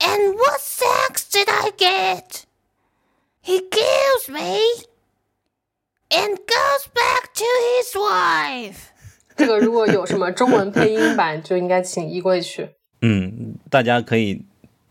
[0.00, 2.46] and what thanks did I get?
[3.40, 4.58] He kills me
[6.12, 8.76] and goes back to his wife.
[9.34, 12.68] 这个如果有什么中文配音版，就应该请衣柜去。
[13.00, 14.42] 嗯，大家可以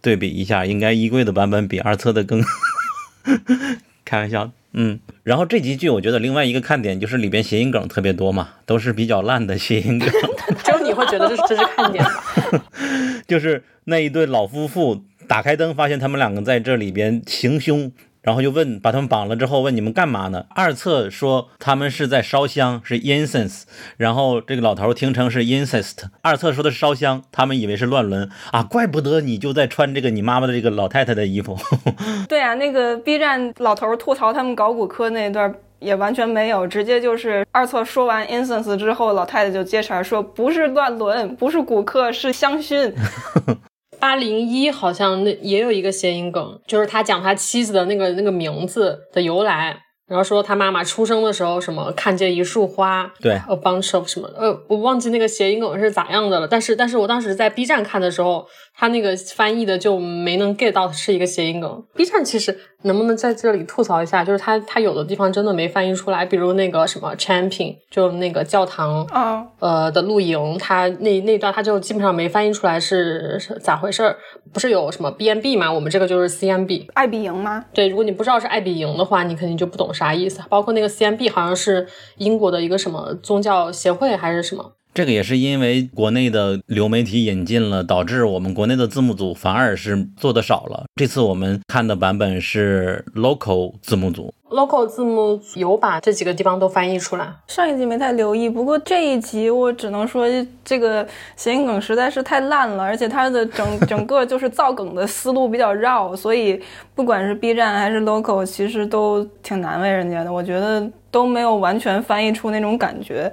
[0.01, 2.43] 对比一下，应该衣柜的版本比二册的更。
[4.03, 10.09] 开玩笑，嗯，然后这集剧我觉得另外一个看点就是里边谐音梗特别多嘛，都是比较烂的谐音梗。
[10.63, 12.65] 只有你会觉得这是这是看点吧？
[13.27, 17.91] 就是那一对老夫妇打开灯，发现他们两个在这里边行凶，
[18.21, 20.45] 然后就问，把他们绑了之后问你们干嘛呢？
[20.49, 23.63] 二册说他们是在烧香，是 incense，
[23.97, 26.03] 然后这个老头听成是 incest。
[26.21, 31.57] 二册说的是烧香，他们以为是乱伦啊，怪不得你就在穿这个你妈妈的这个老太太的衣服。
[32.29, 42.93] 对啊，那个 B 站老头吐槽他们搞骨科那段也完全没有，直接就是二册说完 incense 之后，老太太就接茬儿说不是乱伦，不是骨科，是香薰。
[44.01, 49.77] 八零一好像那也有一个谐音梗，就是他讲他妻子的那个那个名字的由来，
[50.07, 58.45] 然后说他妈妈出生的时候什么看见一束花，对，a bunch of 什么，呃，我忘记那个谐音梗是咋样的了，但是但是我当时在 B 站看的时候，
[58.75, 61.83] 他那个翻译的就没能 get 到是一个谐音梗。
[61.95, 74.17] B 站其实能不能在这里吐槽一下，就是他他有的地方真的没翻译出来，比如那个什么 champion，就那个教堂啊，呃的露营，他那那段他就基本上没翻译出来是是咋回事儿？
[74.51, 75.71] 不是有什么 B N B 吗？
[75.71, 76.89] 我们这个就是 C M B。
[76.95, 77.63] 爱彼迎吗？
[77.73, 80.41] 对，如果你不知道是爱彼迎的话，你肯定就不懂啥意思。
[80.49, 81.87] 包括那个 C M B 好像是
[82.17, 84.73] 英国的一个什么宗教协会还是什么。
[84.93, 90.83] 这个也是因为国内的流媒体引进了，导致我们国内的字幕组反而是做的少了。
[90.95, 94.33] 这次我们看的版本是 local 字幕组。
[94.49, 97.33] local 字幕有把这几个地方都翻译出来。
[97.47, 100.27] 上一集没太留意，不过这一集我只能说
[100.65, 106.61] 这个谐音梗实在是太烂了，而且它的整整个就是造梗的思路比较绕，所以
[106.93, 110.33] 不管是 B 站还是 local，其实都挺难为人家的。
[110.33, 113.31] 我觉得都没有完全翻译出那种感觉，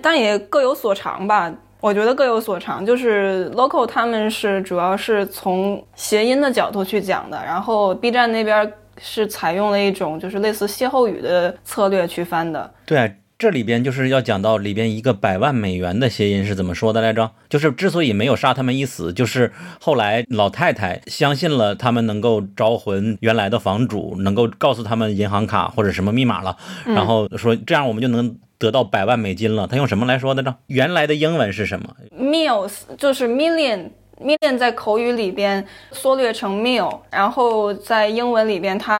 [0.00, 1.52] 但也各有所长吧。
[1.80, 8.72] 我觉得各有所长，就是 local 他们是主要是从谐音的角度去讲的，然后 B 站那边。
[8.98, 12.72] 是采用了一种就是类似歇后语的策略去翻的。
[12.86, 17.30] 对，这里边就是要讲到里边一个百万美元的谐音是怎么说的来着？
[17.50, 29.66] 就是之所以没有杀他们一死，就是后来老太太相信了他们能够招魂原来的房主，能够告诉他们银行卡或者什么密码了，然后说这样我们就能得到百万美金了。
[29.66, 30.56] 他用什么来说的呢？
[30.66, 33.90] 原来的英文是什么？Millions 就是 million。
[34.18, 38.98] million 在口语里边缩略成 meal，然后在英文里边它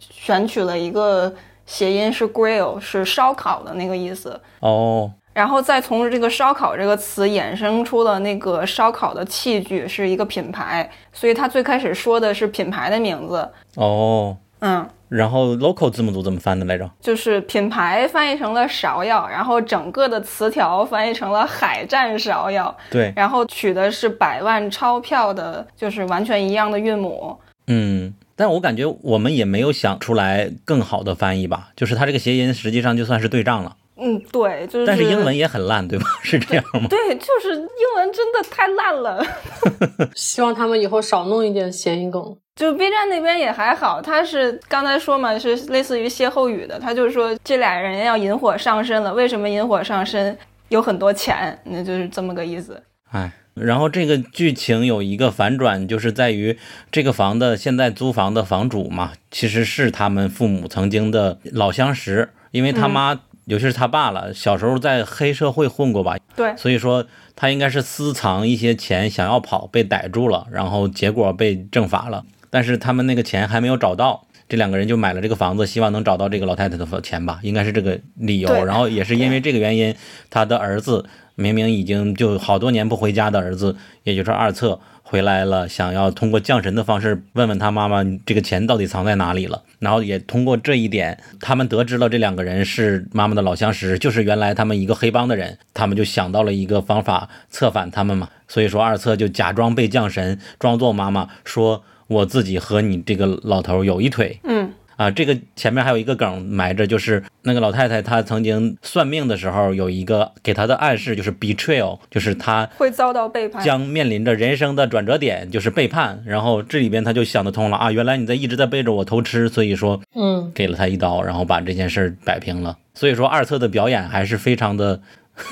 [0.00, 1.32] 选取了一个
[1.66, 4.40] 谐音是 grill，是烧烤的那个意思。
[4.58, 5.08] 哦。
[5.32, 13.48] 然后再从这个烧烤这个词衍生出了那个烧烤的器具是一个品牌，所以他最开始说的是品牌的名字。
[13.76, 14.36] 哦。
[14.60, 14.88] 嗯。
[15.08, 16.90] 然后 local 字母组怎么翻的来着？
[17.00, 22.76] 就是品牌翻译成了芍药，然后整个的词条翻译成了海战芍药。
[22.90, 27.36] 对，然后取的是百万钞票的，就是完全一样的韵母。
[27.68, 33.76] 嗯，但我感觉我们也没有想出来更好的翻译吧，就是它这个谐音实际上就算是对仗了。
[33.98, 34.86] 嗯，对，就是。
[34.86, 36.06] 但是英文也很烂，对吧？
[36.24, 36.88] 是这样吗？
[36.90, 39.24] 对，就是英文真的太烂了。
[40.16, 42.36] 希望他们以后少弄一点谐音梗。
[42.56, 50.36] 就 B 站那边也还好，他是刚才说嘛，是类似于歇后语的，他就是说这俩人要引火上身了，为什么引火上身？
[50.68, 52.82] 有很多钱，那就是这么个意思。
[53.12, 56.58] 哎，然后这个剧情有一个反转，就是在于
[56.90, 66.16] 这个房的现在租房的房主嘛，其实是他们父母曾经的老相识，因为他妈，尤其是他爸了，小时候在黑社会混过吧？
[66.34, 72.24] 对，所以说他应该是私藏一些钱，想要跑，被逮住了，然后结果被正法了。
[72.56, 78.64] 但是他们那个钱还没有找到，这两个人就买了这个房子，希望能找到这个老太太的钱吧，应该是这个理由。
[78.64, 79.94] 然后也是因为这个原因，
[80.30, 81.04] 他的儿子
[81.34, 89.62] 明明已经就好多年不回家的儿子，也就是二册回来了，想要通过降神的方式问问他妈妈这个钱到底藏在哪里了。
[89.78, 98.30] 然后也通过这一点，他们得知了这两个人是妈妈的老相识，就是原来他们一个黑帮的人，他们就想到了一个方法策反他们嘛。
[98.48, 101.84] 所以说二册就假装被降神，装作妈妈说。
[102.06, 116.22] 我自己和你这个老头有一腿，嗯啊，这个前面还有一个梗埋着，就是那个老太太她曾经算命的时候有一个给她的暗示，就是 betrayal，就是她会遭到背叛，将面临着人生的转折点，就是背叛。
[116.24, 122.78] 然后这里边她就想得通了啊，原来你在一直在背着我偷吃，所以说，嗯，给了她一刀，然后把这件事摆平了。
[122.94, 125.02] 所以说二册的表演还是非常的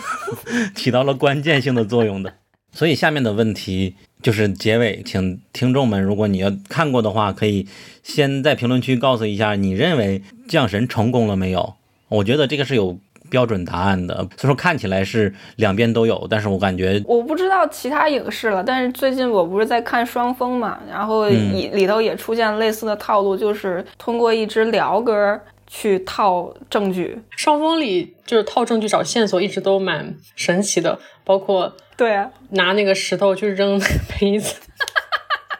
[0.75, 2.33] 起到了关键性的作用的。
[2.73, 3.95] 所以下面的问题
[4.25, 7.68] 就是结尾，请听众们，如果你要看过的话，可以
[8.03, 11.75] 先在评论区告诉一下，你认为降神成功了没有？
[12.09, 12.99] 我觉得这个是有
[13.29, 27.21] 标准答案的，所以说看起来是两边都有，但是我感觉我不知道其他影视了，但是最近我不是在看双峰嘛，然后里里头也出现类似的套路，就是通过一支聊歌去套证据。
[27.31, 31.75] 双峰里就是套证据找线索，一直都蛮神奇的，包括。
[31.97, 34.61] 对啊，拿那个石头去扔杯子。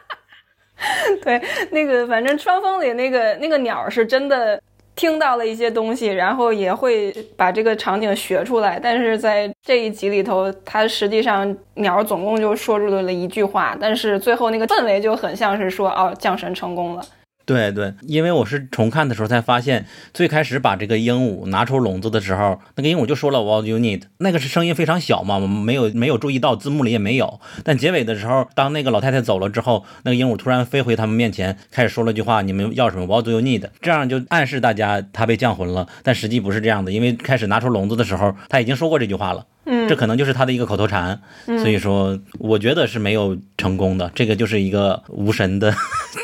[1.23, 1.41] 对，
[1.71, 4.61] 那个反正双峰里那个那个鸟是真的
[4.97, 8.77] 听到了一些东西，然后也会把这个场景学出来。
[8.77, 17.05] 但是在这一集里头，它实际上鸟总共就说出了一句话，但是最后那个氛围就很像是说哦，降神成功了。
[17.45, 27.39] 对对，因为我是重看的时候才发现，最开始把这个鹦鹉拿出笼子的时候，那个鹦鹉就说了 “What you need”，那个是声音非常小嘛，我们没有没有注意到，字幕里也没有。
[27.63, 39.45] 但结尾的时候，当那个老太太走了之后，那个鹦鹉突然飞回他们面前，开始说了句话：“你们要什么？What do you need？” 这样就暗示大家他被降魂了，但实际不是这样的，因为开始拿出笼子的时候，他已经说过这句话了。
[39.65, 45.71] 嗯，这可能就是他的一个口头禅，所以说我觉得是没有成功的，这个就是一个无神的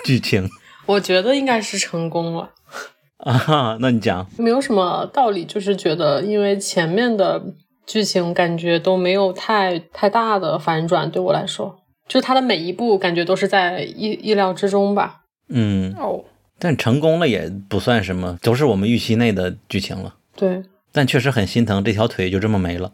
[0.03, 0.49] 剧情。
[0.91, 2.51] 我觉得应该是成功了
[3.17, 7.41] 啊，那你讲，没有什么道理，就是觉得因为前面的
[7.85, 11.77] 剧情感觉都没有太太大的反转，对我来说，
[12.07, 15.21] 就是他的每一步感觉都是在意意料之中吧。
[15.49, 16.23] 嗯，哦，
[16.57, 20.15] 但成功了也不算什么，都是我们预期内的剧情了。
[20.35, 20.63] 对。
[20.93, 22.91] 但确实很心疼，这条腿就这么没了。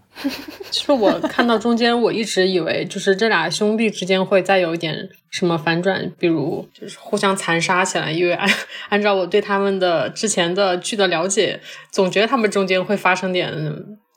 [0.69, 8.11] 其 实我看到中间，我一直以为就是这俩兄弟之间会再有一点什么反转，比如就是互相残杀起来。
[8.11, 8.49] 因为按
[8.89, 11.59] 按照我对他们的之前的剧的了解，
[11.91, 13.51] 总觉得他们中间会发生点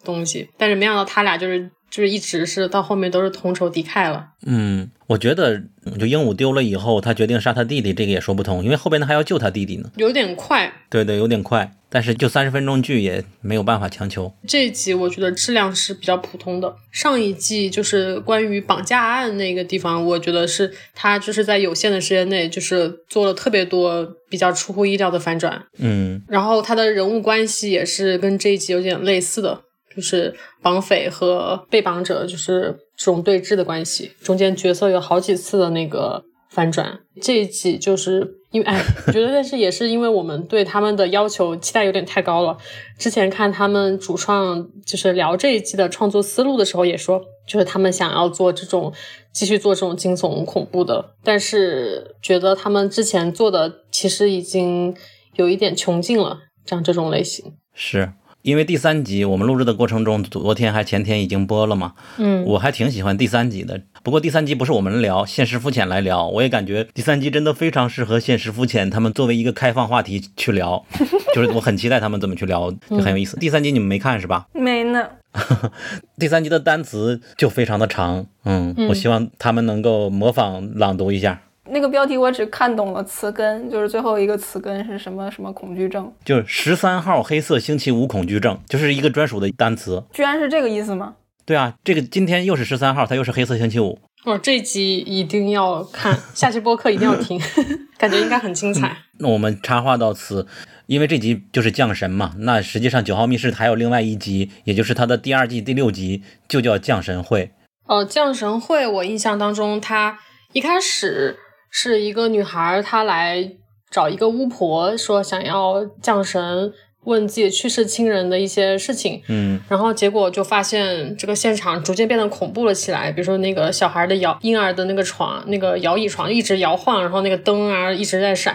[0.05, 4.29] 东西，但是没想到他俩就是就是一直是到后面都是同仇敌忾了。
[4.47, 5.61] 嗯，我觉得
[5.99, 9.91] 就鹦鹉丢了以后，他决定杀他弟弟，这个也说不通，因为后边他还要救他弟弟呢。
[9.97, 11.73] 有点快，对对，有点快。
[11.93, 14.33] 但是就三十分钟剧也没有办法强求。
[14.47, 16.73] 这一集我觉得质量是比较普通的。
[16.93, 25.61] 上一季就是关于绑架案那个地方，我觉得是他就是在有限的时间内，就是做了特别多比较出乎意料的反转。
[25.79, 29.63] 嗯，然后他的人物关系也是跟这一集有点类似的，
[29.95, 37.01] 就是绑匪和被绑者就是这种对峙的关系，中间角色有好几次的那个反转。
[37.21, 38.37] 这一季就是。
[38.51, 38.83] 因为哎，
[39.13, 42.59] 觉得但是也是因为我们对他们的要求期待有点太高了。
[42.99, 48.93] 之前看他们主创就是聊这一季的创作思路的时候，也说就是他们想要做这种
[49.33, 54.97] 继续做这种惊悚恐怖的，但是觉得他们之前做的其实已经
[55.37, 58.11] 有一点穷尽了，像这种类型是。
[58.43, 63.81] 因为第三集我们录制的过程中，昨天还前天已经播了嘛，嗯，我还挺喜欢第三集的。
[64.03, 70.83] 不过第三集不是我们聊，现实肤浅来聊，我也感觉第三集真的非常适合现实肤浅他们作为一个开放话题去聊，
[71.35, 73.37] 就是我很期待他们怎么去聊，就很有意思。
[73.37, 74.47] 第三集你们没看是吧？
[74.55, 75.07] 没呢。
[76.19, 81.43] 第三集的单词就非常的长，嗯，我希望他们能够模仿朗读一下。
[81.71, 90.05] 那个标题我只看懂了词根，就是最后一个词根是什么什么恐惧症，就是十三号黑色星期五恐惧症，就是一个专属的单词。
[90.13, 91.15] 居然是这个意思吗？
[91.47, 93.99] 对啊，这个今天又是十三号，它又是黑色星期五。
[94.25, 97.41] 哦，这集一定要看，下期播客一定要听，
[97.97, 98.97] 感觉应该很精彩。
[99.19, 100.47] 那我们插话到此，
[100.87, 107.53] 因为这集就是降神嘛，那实际上九号密室还有另外一集，也就是它的第二季第六集，就叫降神会。
[107.87, 110.19] 哦，降神会，我印象当中，它
[110.53, 111.39] 一开始。
[111.71, 113.53] 是一个女孩，她来
[113.91, 116.73] 找一个巫婆，说想要降神，
[117.05, 119.23] 问自己去世亲人的一些事情。
[119.29, 123.11] 嗯，然后结果就发现这个现场逐渐变得恐怖了起来。
[123.11, 128.55] 比如说那个小孩的摇婴儿的那个床，那个摇椅床一直摇晃，然后那个灯啊一直在闪，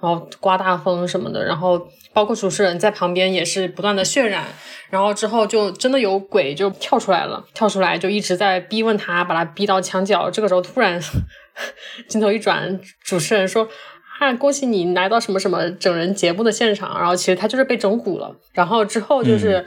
[0.00, 1.44] 然后刮大风什么的。
[1.44, 1.80] 然后
[2.12, 4.44] 包括主持人在旁边也是不断的渲染。
[4.90, 10.28] 然后之后就真的有鬼就跳出来了，跳出来就一直在逼问他，把他逼到墙角。
[10.28, 11.00] 这个时候突然。
[12.08, 13.68] 镜头一转，主持人说
[14.20, 18.36] ：“啊，恭喜你来到什么什么整人节目的现场。”然后其实他就是被整蛊了。
[18.52, 19.66] 然后之后就是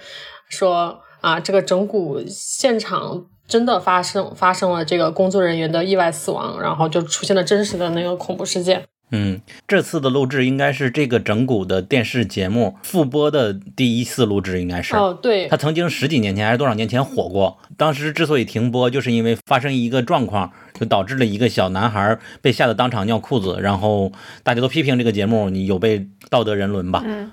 [0.50, 8.84] 说：“啊，这个整蛊现场真的发生发生了这个工作人员的意外死亡，然后就出现了真实的那个恐怖事件。”
[9.16, 14.96] 嗯，这次的录制应该是这个整蛊的电视节目复播的第一次录制，应该是。
[14.96, 15.48] 哦，对。
[15.50, 20.52] 他曾经十几年前还是多少年前火过，当时之所以停播，就是因为发生一个状况。
[20.84, 24.12] 就导致了一个小男孩被吓得当场尿裤子，然后
[24.44, 27.02] 大家都批评这个节目，你有被道德人伦吧？
[27.06, 27.32] 嗯，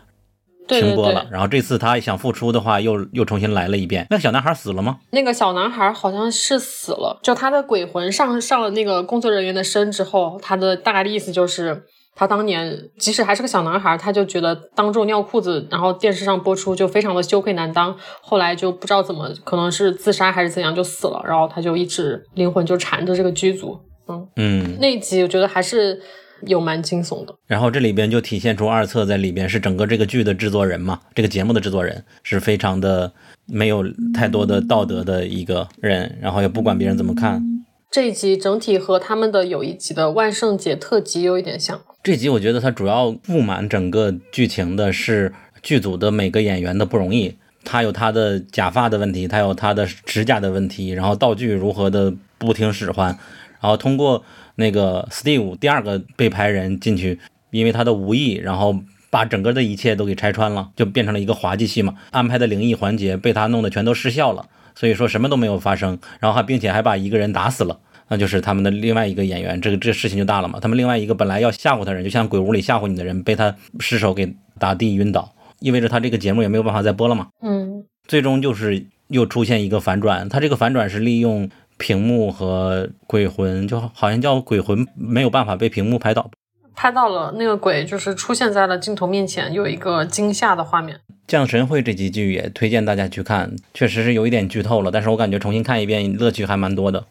[0.68, 1.26] 停播了。
[1.32, 4.06] 然后这次他想复出的话，又又重新来了一遍。
[4.10, 4.98] 那个小男孩死了吗？
[5.10, 11.86] 那个小男孩好像是死了，就他的鬼魂上上了那个工作人员的身之后，他的大概的意思就是。
[12.14, 17.96] 他当年即使还是个小男孩，他就觉得当众尿裤子，然后电视上播出就非常的羞愧难当。
[18.20, 21.22] 后来就不知道怎么，可能是自杀还是怎样就死了。
[21.26, 23.78] 然后他就一直灵魂就缠着这个剧组。
[24.08, 25.98] 嗯嗯，那一集我觉得还是
[26.46, 27.34] 有蛮惊悚的。
[27.46, 33.12] 然后这里边就体现出二册在里边是整个这个剧的制作人嘛，这个节目的制作人是非常的
[33.46, 37.40] 没有太多的道德的一个人，然后也不管别人怎么看。
[37.90, 41.80] 这一集整体和他们的有一集的万圣节特辑有一点像。
[42.02, 47.36] 这集我觉得它主要布满整个剧情的是剧组的每个演员的不容易。
[47.62, 53.08] 他有他的假发的问题，他有他的指甲的问题，然后道具如何的不听使唤，
[53.60, 54.24] 然后通过
[54.54, 57.20] 那个 Steve 第二个被拍人进去，
[57.50, 58.80] 因为他的无意，然后
[59.10, 61.96] 把整个的一切都给拆穿了，就变成了一个滑稽戏嘛。
[62.12, 67.78] 安排的灵异环节被他弄得全都失效了，所以说什么都没有发生，然后还并且还把一个人打死了，
[68.10, 70.58] 那就是他们的另外一个演员，这个这事情就大了嘛。
[70.60, 75.32] 他们另外一个本来要吓唬他人，就像鬼屋里吓唬你的人，被他失手给打地晕倒。
[75.60, 77.28] 意味着他这个节目也没有办法再播了嘛？
[77.40, 81.48] 嗯，最终就是又出现一个反转，他这个反转是利用
[81.78, 86.30] 屏幕和鬼魂，就好像叫鬼魂没有办法被屏幕拍到，
[86.74, 90.98] 拍到了那个鬼就是出现在了镜头面前，有一个惊吓的画面。
[91.28, 97.04] 降神会这集剧也推荐大家去看，确实是有一点剧透了，但是我感觉重新看一遍乐趣还蛮多的。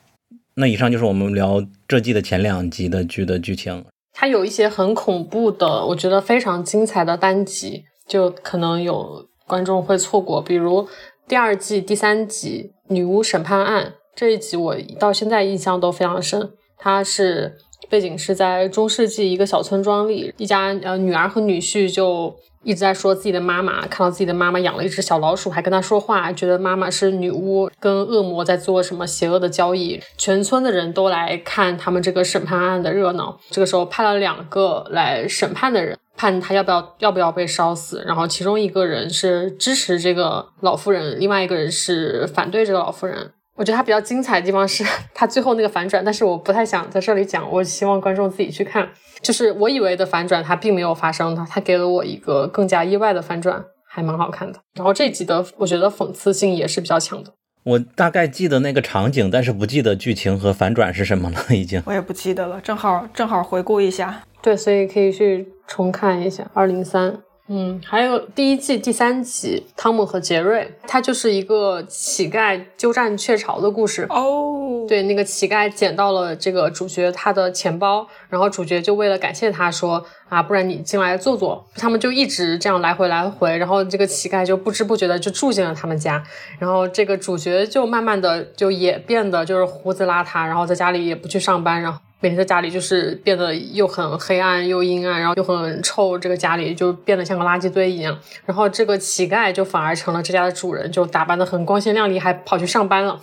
[0.60, 7.86] 那以上就是我们聊这季的前两集的剧的剧情，它有一些很恐怖的，我觉得非常精彩的单集。
[8.06, 10.88] 就可能有观众会错过，比如
[11.28, 13.86] 第二季第三集《女巫审判案》
[14.16, 16.52] 这一集，我到现在印象都非常深。
[16.76, 17.56] 它是
[17.90, 30.00] 背景是在中世纪一个小村庄里，一家呃女儿和女婿就一直在说自己的妈妈，看到自己的妈妈养了一只小老鼠，还跟他说话，觉得妈妈是女巫，跟恶魔在做什么邪恶的交易。
[30.18, 33.40] 全村的人都来看他们这个审判案的热闹。
[33.50, 35.98] 这个时候派了两个来审判的人。
[36.16, 43.32] 判他要不要要不要被烧死，然后其中一个人是支持这个老妇人，另外一个人是反对这个老妇人。
[43.60, 48.88] 我觉得它比较精彩的地方是它最后那个反转，但是我不太想在这里讲，我希望观众自己去看。
[49.22, 54.58] 就是我以为的反转，它并没有发生它它给了我一个更加意外的反转，还蛮好看的。
[54.76, 57.34] 然后这集的我觉得讽刺性也是比较强的。
[57.66, 61.84] 我大概记得那个场景，但是不记得剧情和反转是什么了，已经。
[61.86, 64.24] 我也不记得了，正好正好回顾一下。
[64.42, 67.20] 对，所以可以去重看一下二零三。
[67.52, 74.06] 嗯，还有第一季第三集《汤姆和杰瑞》，它就是一个乞丐鸠占鹊巢的故事。
[74.12, 81.66] 哦，对，那个乞丐捡到了这个主角他的钱包，然后主角就为了感谢他说啊，不然你进来坐坐。
[81.74, 86.24] 他们就一直这样来回来回，然后这个乞丐就不知不觉的就住进了他们家，
[86.60, 92.00] 然后这个主角就慢慢的就也变得就是胡子邋遢，然后在家里也不去上班，然后。
[92.20, 98.18] 每天在家里就是变得又很黑暗又阴暗，然后又很臭，这个家里就变得像个垃圾堆一样。
[98.46, 103.20] 然后这个乞丐就反而成了这家的主人，就打扮的很光鲜亮丽，还跑去上班了。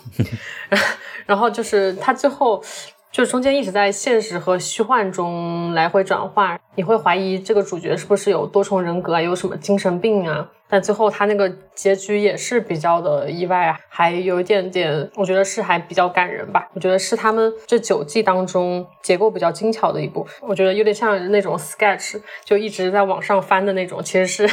[1.26, 2.62] 然后就是他最后。
[3.16, 10.46] 就中间一直在现实和虚幻中来回转换，你会怀疑这个主角是不是有多重人格啊，有什么精神病啊？
[10.68, 16.68] 但最后他那个结局也是比较的意外啊，还有一点点，我觉得是还比较感人吧。
[16.74, 24.46] 我觉得是他们这九季当中结构比较精巧的一部，我觉得有点像那种 sketch，就一直在往上翻的那种，其实是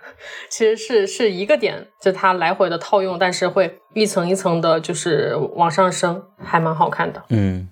[0.50, 7.22] 其实是是一个点，就它来回的套用，但是会一层一层的，就是往上升，还蛮好看的。
[7.30, 7.66] 嗯。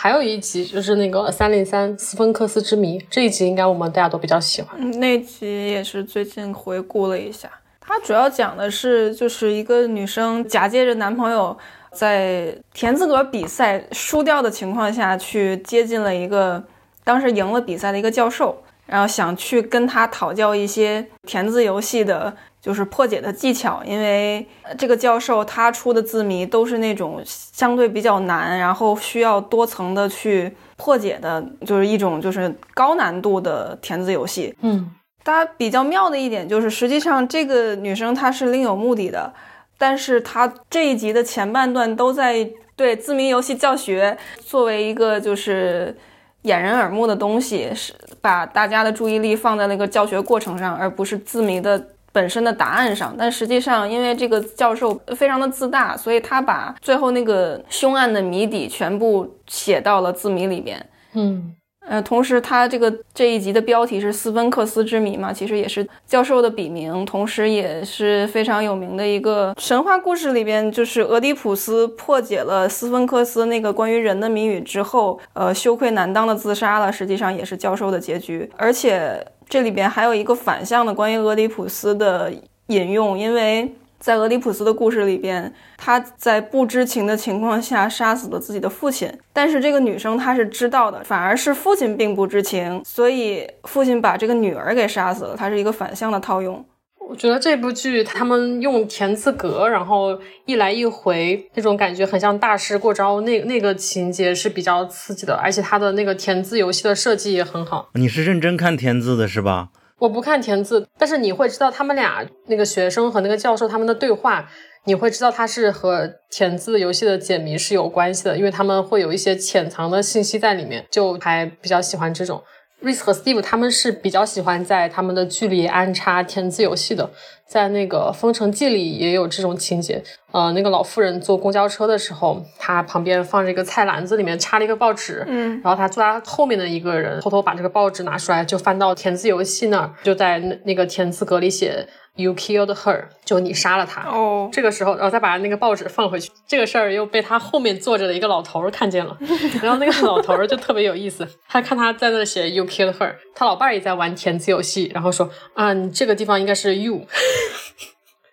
[0.00, 5.00] 还有一集就是那个三零三斯芬克斯之谜，这一集应该我们大家都比较喜欢。
[5.00, 11.58] 那集也是最近回顾了一下，它主要讲的是就是一个女生假借着男朋友
[11.90, 16.62] 在填字格比赛输掉的情况下去接近了一个
[17.02, 22.36] 当时赢了比赛的一个教授，然后想去跟他讨教一些填字游戏的。
[22.60, 24.44] 就是破解的技巧，因为
[24.76, 34.52] 这个教授他出的字谜都是那种相对比较难，然后需要多层的去破解的，就是一种就是高难度的填字游戏。
[34.60, 34.90] 嗯，
[35.24, 39.32] 它比较妙的一点就是，实际上这个女生她是另有目的的，
[39.78, 45.96] 但是她这一集的前半段都在对字谜游戏教学作为一个就是
[46.42, 51.80] 掩人耳目的东西，是把大家的注意力放在那个教学过程上，而不是字谜的。
[52.12, 60.84] 本身的答案上，但实际上，因为这个教授非常的自大，所以他把最后那个凶案的谜底全部写到了字谜里边。
[61.12, 61.54] 嗯，
[61.86, 79.24] 呃，同时他这个这一集的标题是斯芬克斯之谜嘛，其实也是教授的笔名，同时也是非常有名的一个神话故事里边，就是俄狄浦斯破解了斯芬克斯那个关于人的谜语之后，呃，羞愧难当的自杀了，实际上也是教授的结局，而且。
[79.48, 82.32] 这里边还有一个反向的关于俄狄浦斯的
[82.66, 96.64] 引用，因为在俄狄浦斯的故事里边，他在不知情的情况下杀死了自己的父亲，但是这个女生她是知道的，反而是父亲并不知情，所以父亲把这个女儿给杀死了，它是一个反向的套用。
[97.08, 107.88] 我觉得这部剧他们用田字格，然后一来一回那种感觉很像大师过招，那那个情节是比较刺激的，而且它的那个填字游戏的设计也很好。
[107.94, 109.70] 你是认真看填字的是吧？
[110.00, 114.46] 我不看填字，但是你会知道他们俩那个学生和那个教授他们的对话，
[114.84, 122.42] 你会知道他是和填字游戏的解谜是有关系的，因为他们会有一些潜藏的信息在里面，就还比较喜欢这种。
[122.82, 127.10] Reese 和 Steve 他们是比较喜欢在他们的剧里安插填字游戏的，
[127.44, 130.00] 在那个《封城记》里也有这种情节。
[130.30, 135.24] 呃，那个老妇人坐公交车的时候，她旁边放着一个菜篮子，里面插了一个报纸。
[135.26, 141.84] 嗯，然后她坐她后面的一个人偷偷把这个报纸拿出来，就翻到填字游戏那儿，就在那那个填字格里写。
[142.18, 144.02] You killed her，就你杀了她。
[144.10, 146.30] 哦，这个时候，然后再把那个报纸放回去。
[146.48, 149.16] 这个事儿又被他后面坐着的一个老头儿看见了，
[149.62, 151.26] 然后那个老头儿就特别有意思。
[151.48, 157.06] 他看他在那写 You killed her，他老伴儿也在玩填字游戏，然后说啊，你这个地方应该是 You。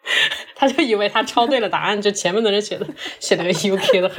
[0.55, 2.85] 他就以为他抄对了答案，就前面的人写的
[3.19, 4.09] 写的 UK 的，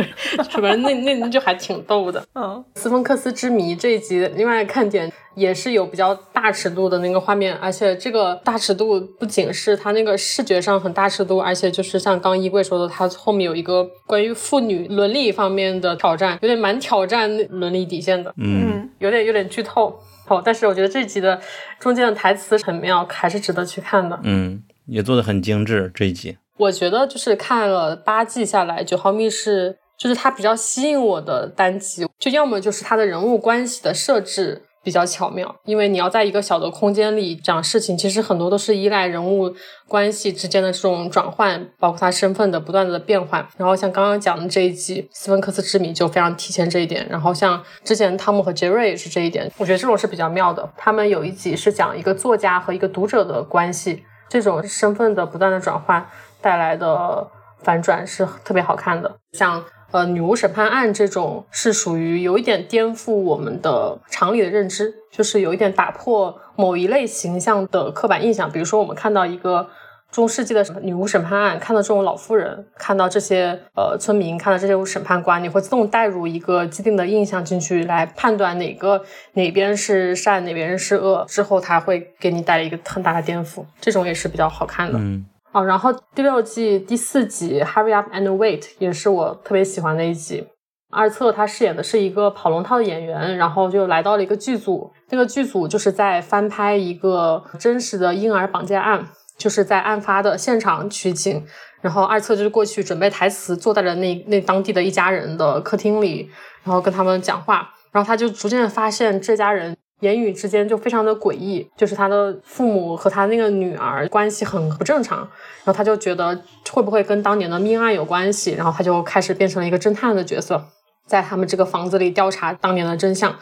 [0.51, 0.77] 是不是？
[0.77, 2.25] 那那就还挺逗的。
[2.35, 18.35] 嗯，斯芬克斯之谜这一集另外看点也是有比较大尺度的那个画面，而且这个大尺度不仅是它那个视觉上很大尺度，而且就是像刚衣柜说的，它后面有一个关于妇女伦理方面的挑战，有点蛮挑战伦理底线的。
[18.37, 19.99] 嗯，有点有点剧透。
[20.27, 21.41] 好，但是我觉得这集的
[21.79, 24.19] 中间的台词很妙，还是值得去看的。
[24.25, 24.61] 嗯。
[24.87, 39.53] 也做的很精致这一集，我觉得就是看了八季下来，九号密室就是它比较吸引我的单集，就要么就是它的人物关系的设置比较巧妙，因为你要在一个小的空间里讲事情，其实很多都是依赖人物
[39.89, 43.45] 关系之间的这种转换，包括他身份的不断的变换。
[43.57, 47.05] 然后像刚刚讲的这一集《斯芬克斯之谜》就非常体现这一点。
[47.11, 50.71] 然后像之前汤姆和杰瑞也是这一点，我觉得这种是比较妙的。
[50.77, 54.05] 他们有一集是讲一个作家和一个读者的关系。
[54.29, 56.07] 这种身份的不断的转换
[56.41, 57.27] 带来的
[57.59, 68.51] 反转是特别好看的，像呃女巫审判案这种是属于有一点颠覆我们的常理的认知，就是有一点打破某一类形象的刻板印象。
[68.51, 69.69] 比如说我们看到一个
[70.17, 79.03] 中世纪的女巫审判案，看到这种老妇人，看到这些呃村民，看到这些审判官，你会自动带入一个既定的印象进去，来判断哪个
[79.35, 81.23] 哪边是善，哪边是恶。
[81.29, 84.99] 之后他会给你带来一个很大的颠覆，这种也是比较好看的。
[84.99, 90.47] 嗯，哦，然后第六季第四集《Hurry Up and Wait》也是我特别喜欢的一集。
[90.91, 99.07] 二策他饰演的是一个跑龙套的演员，然后就来到了一个剧组，那个剧组就是在翻拍一个真实的婴儿绑架案。
[99.37, 101.45] 就是在案发的现场取景，
[101.81, 106.31] 然后二策就是过去准备台词，坐在了那那当地的一家人的客厅里，
[106.65, 120.65] 然后跟他们讲话，然后他就逐渐发现这家人言语之间就非常的诡异，就是他的父母和他那个女儿关系很不正常，然后他就觉得会不会跟当年的命案有关系，然后他就开始变成了一个侦探的角色，
[121.07, 123.37] 在他们这个房子里调查当年的真相。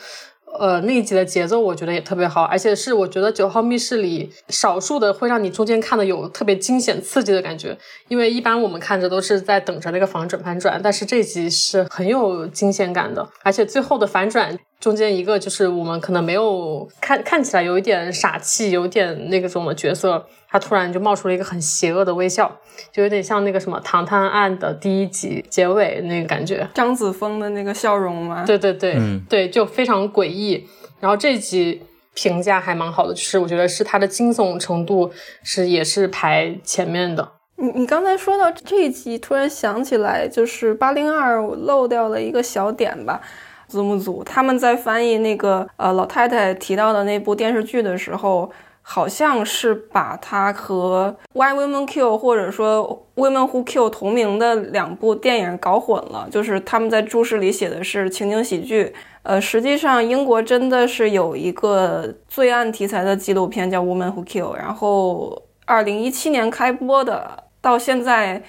[0.58, 7.76] 呃，那一集的节奏我觉得也特别好，而且是我觉得九号密室里少数的会让你中间看的有特别惊险刺激的感觉。
[8.08, 20.26] 因为一般我们看着都是在等着那个反转反转，但是这集是很有惊险感的，而且最后的反转中间一个就是我们可能没有看看起来有一点傻气，有点那个种的角色。
[20.46, 22.60] 他突然就冒出了一个很邪恶的微笑，
[22.92, 28.44] 就有点像那个什么《唐探案》的第一集结尾那个感觉，张子枫的那个笑容吗？
[28.46, 30.64] 对对对，嗯，对，就非常诡异。
[31.00, 31.82] 然后这集
[32.14, 35.10] 评价还蛮好的，就是我觉得是它的惊悚程度
[35.42, 37.32] 是也是排前面的。
[37.56, 43.20] 你你刚才说到这一集，突然想起来，就是八零二漏掉了一个小点吧。
[43.68, 48.50] 字幕组他们在翻译那个呃老太太提到的那部电视剧的时候。
[48.86, 58.92] 好像是把它和《Why Women Kill》或者说《Women Who Kill》同名的两部电影搞混了，就是他们在注释里写的是情景喜剧，
[59.22, 68.42] 呃，实际上英国真的是有一个罪案题材的纪录片叫《Women Who Kill》，然后二零一七年开播的，到现在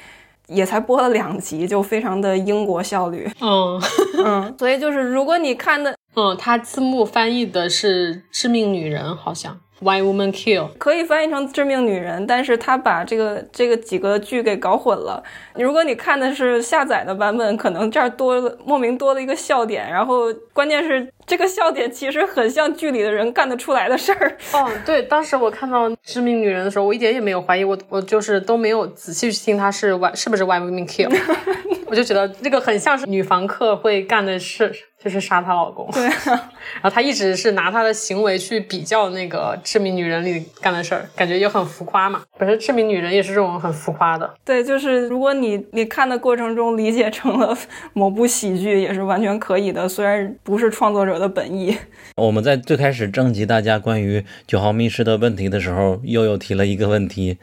[0.48, 3.30] 也才播了两集，就非常的英国效率。
[3.42, 3.82] 嗯
[4.24, 9.60] 嗯， 所以就是如果你看的，嗯，它字幕翻译的是《致命女人》，好像。
[9.80, 15.22] Why Woman Kill 可以翻译成致命女人，但是他把这个这个几个剧给搞混了。
[15.54, 24.38] 如果你看的是下载的版本，可能这儿多了莫名多了一个笑点，然后关键是这个笑点其实很像剧里的人干得出来的事儿。
[24.54, 31.14] 哦，对，当时我看到致命女人的时候，我一点也没有怀疑，我我就是都没有仔细去听它是 Why 是不是 Why Woman Kill。
[31.88, 34.72] 我就觉得这个很像是女房客会干的事，
[35.04, 35.90] 就是杀她老公。
[35.92, 42.24] 对，然后她一直是拿她的行为去比较那个《致命女人》里干的事儿，感觉也很浮夸嘛。
[42.38, 44.34] 本身《致命女人》也是这种很浮夸的。
[44.44, 47.56] 对，就是如果你你看的过程中理解成了
[47.94, 51.78] 某部喜剧，也是完全可以的，虽然不是创作者的本意。
[52.16, 57.38] 我们在最开始征集大家关于九号密室的问题的时候，悠悠提了一个问题：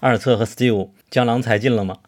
[0.00, 1.96] 二册和 Steve 江郎才尽了吗？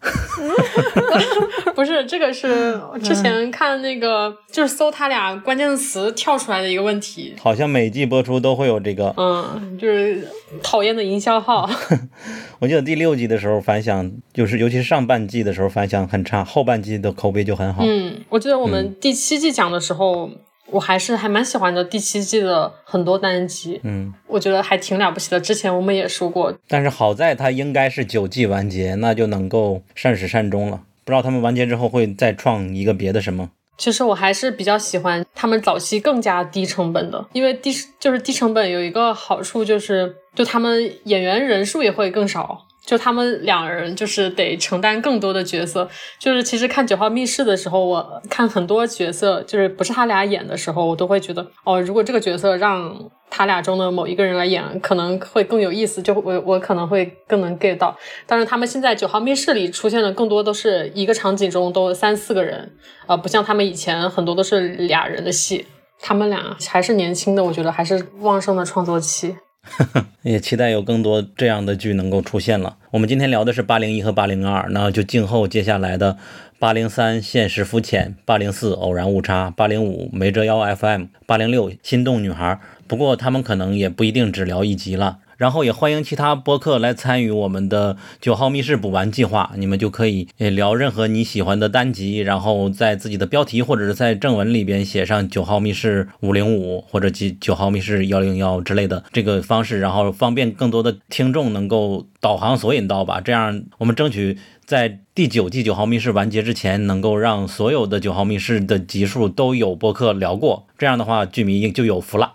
[1.82, 7.34] 不是，这个是之前看那个，就是搜他俩关键词跳出来的一个问题。
[7.40, 10.28] 好像每季播出都会有这个，嗯，就是
[10.62, 11.68] 讨厌的营销号。
[12.60, 17.82] 我记得第六季的时候反响，就是尤其是上半季的时候反响很差，后半季的口碑就很好。
[17.84, 20.30] 嗯，我记得我们第七季讲的时候，
[20.70, 23.80] 我还是还蛮喜欢的第七季的很多单集。
[23.82, 25.40] 嗯，我觉得还挺了不起的。
[25.40, 30.82] 之前我们也说过，但是好在它应该是九季完结，那就能够善始善终了。
[31.04, 33.50] 不知道他们完结之后会再创一个别的什么。
[33.78, 45.88] 其实我还是比较喜欢他们早期更加低成本的，因为低就是低成本有一个好处就是，就他们演员人数也会更少，就他们两人就是得承担更多的角色。
[46.18, 57.96] 就是其实看《九号密室》的时候，我看很多角色，就是不是他俩演的时候，我都会觉得哦，如果这个角色让他俩中的某一个人来演，可能会更有意思，就我我可能会更能 get 到。
[58.26, 62.72] 但是他们现在《九号密室》里出现的更多都是一个场景中都三四个人，
[63.06, 65.66] 呃，不像他们以前很多都是俩人的戏。
[66.04, 69.36] 他们俩还是年轻的，我觉得还是旺盛的创作期。
[70.22, 72.76] 也期待有更多这样的剧能够出现了。
[72.90, 76.18] 我们今天聊的是八零一和八零二，那就静候接下来的
[76.58, 82.60] 八零三现实肤浅、八零四偶然误差、八零五没遮腰 FM、八零六心动女孩。
[82.86, 85.18] 不过他们可能也不一定只聊一集了。
[85.36, 103.20] 然后也欢迎其他播客来参与我们的九号密室补完计划，你们就可以呃聊任何你喜欢的单集，然后在自己的标题或者是在正文里边写上九号密室五零五或者九九号密室幺零幺之类的这个方式，然后方便更多的听众能够导航索引到吧。
[103.20, 110.66] 这样我们争取在第九季九号密室完结之前，能够让所有的九号密室的集数都有播客聊过。
[110.78, 112.34] 这样的话，剧迷就有福了。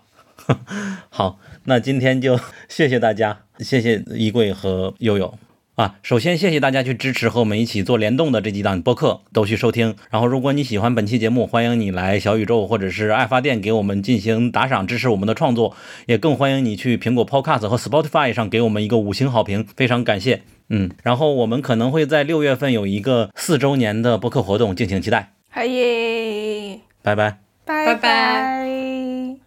[1.10, 1.40] 好。
[1.70, 2.40] 那今天就
[2.70, 5.38] 谢谢大家，谢谢衣柜和悠悠
[5.76, 5.96] 啊。
[6.02, 9.94] 首先谢谢大家去支持和我们一起做联动的这几档播客，都去收听。
[10.10, 15.76] 然后如果你喜欢本期节目，欢迎你来小宇宙或者是爱发电给我们进行打赏，支持我们的创作。
[16.06, 20.44] 也更欢迎你去苹果 Podcast 和 Spotify 上给我们一个五星好评，非常感谢。
[20.70, 25.34] 嗯，然后我们可能会在六月份有一个四周年的播客活动，敬请期待。
[25.50, 29.47] 嗨耶，拜拜，拜拜。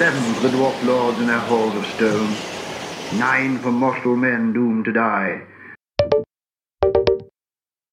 [0.00, 2.40] seven for the dwarf lords in their halls of stone,
[3.12, 5.42] nine for mortal men doomed to die,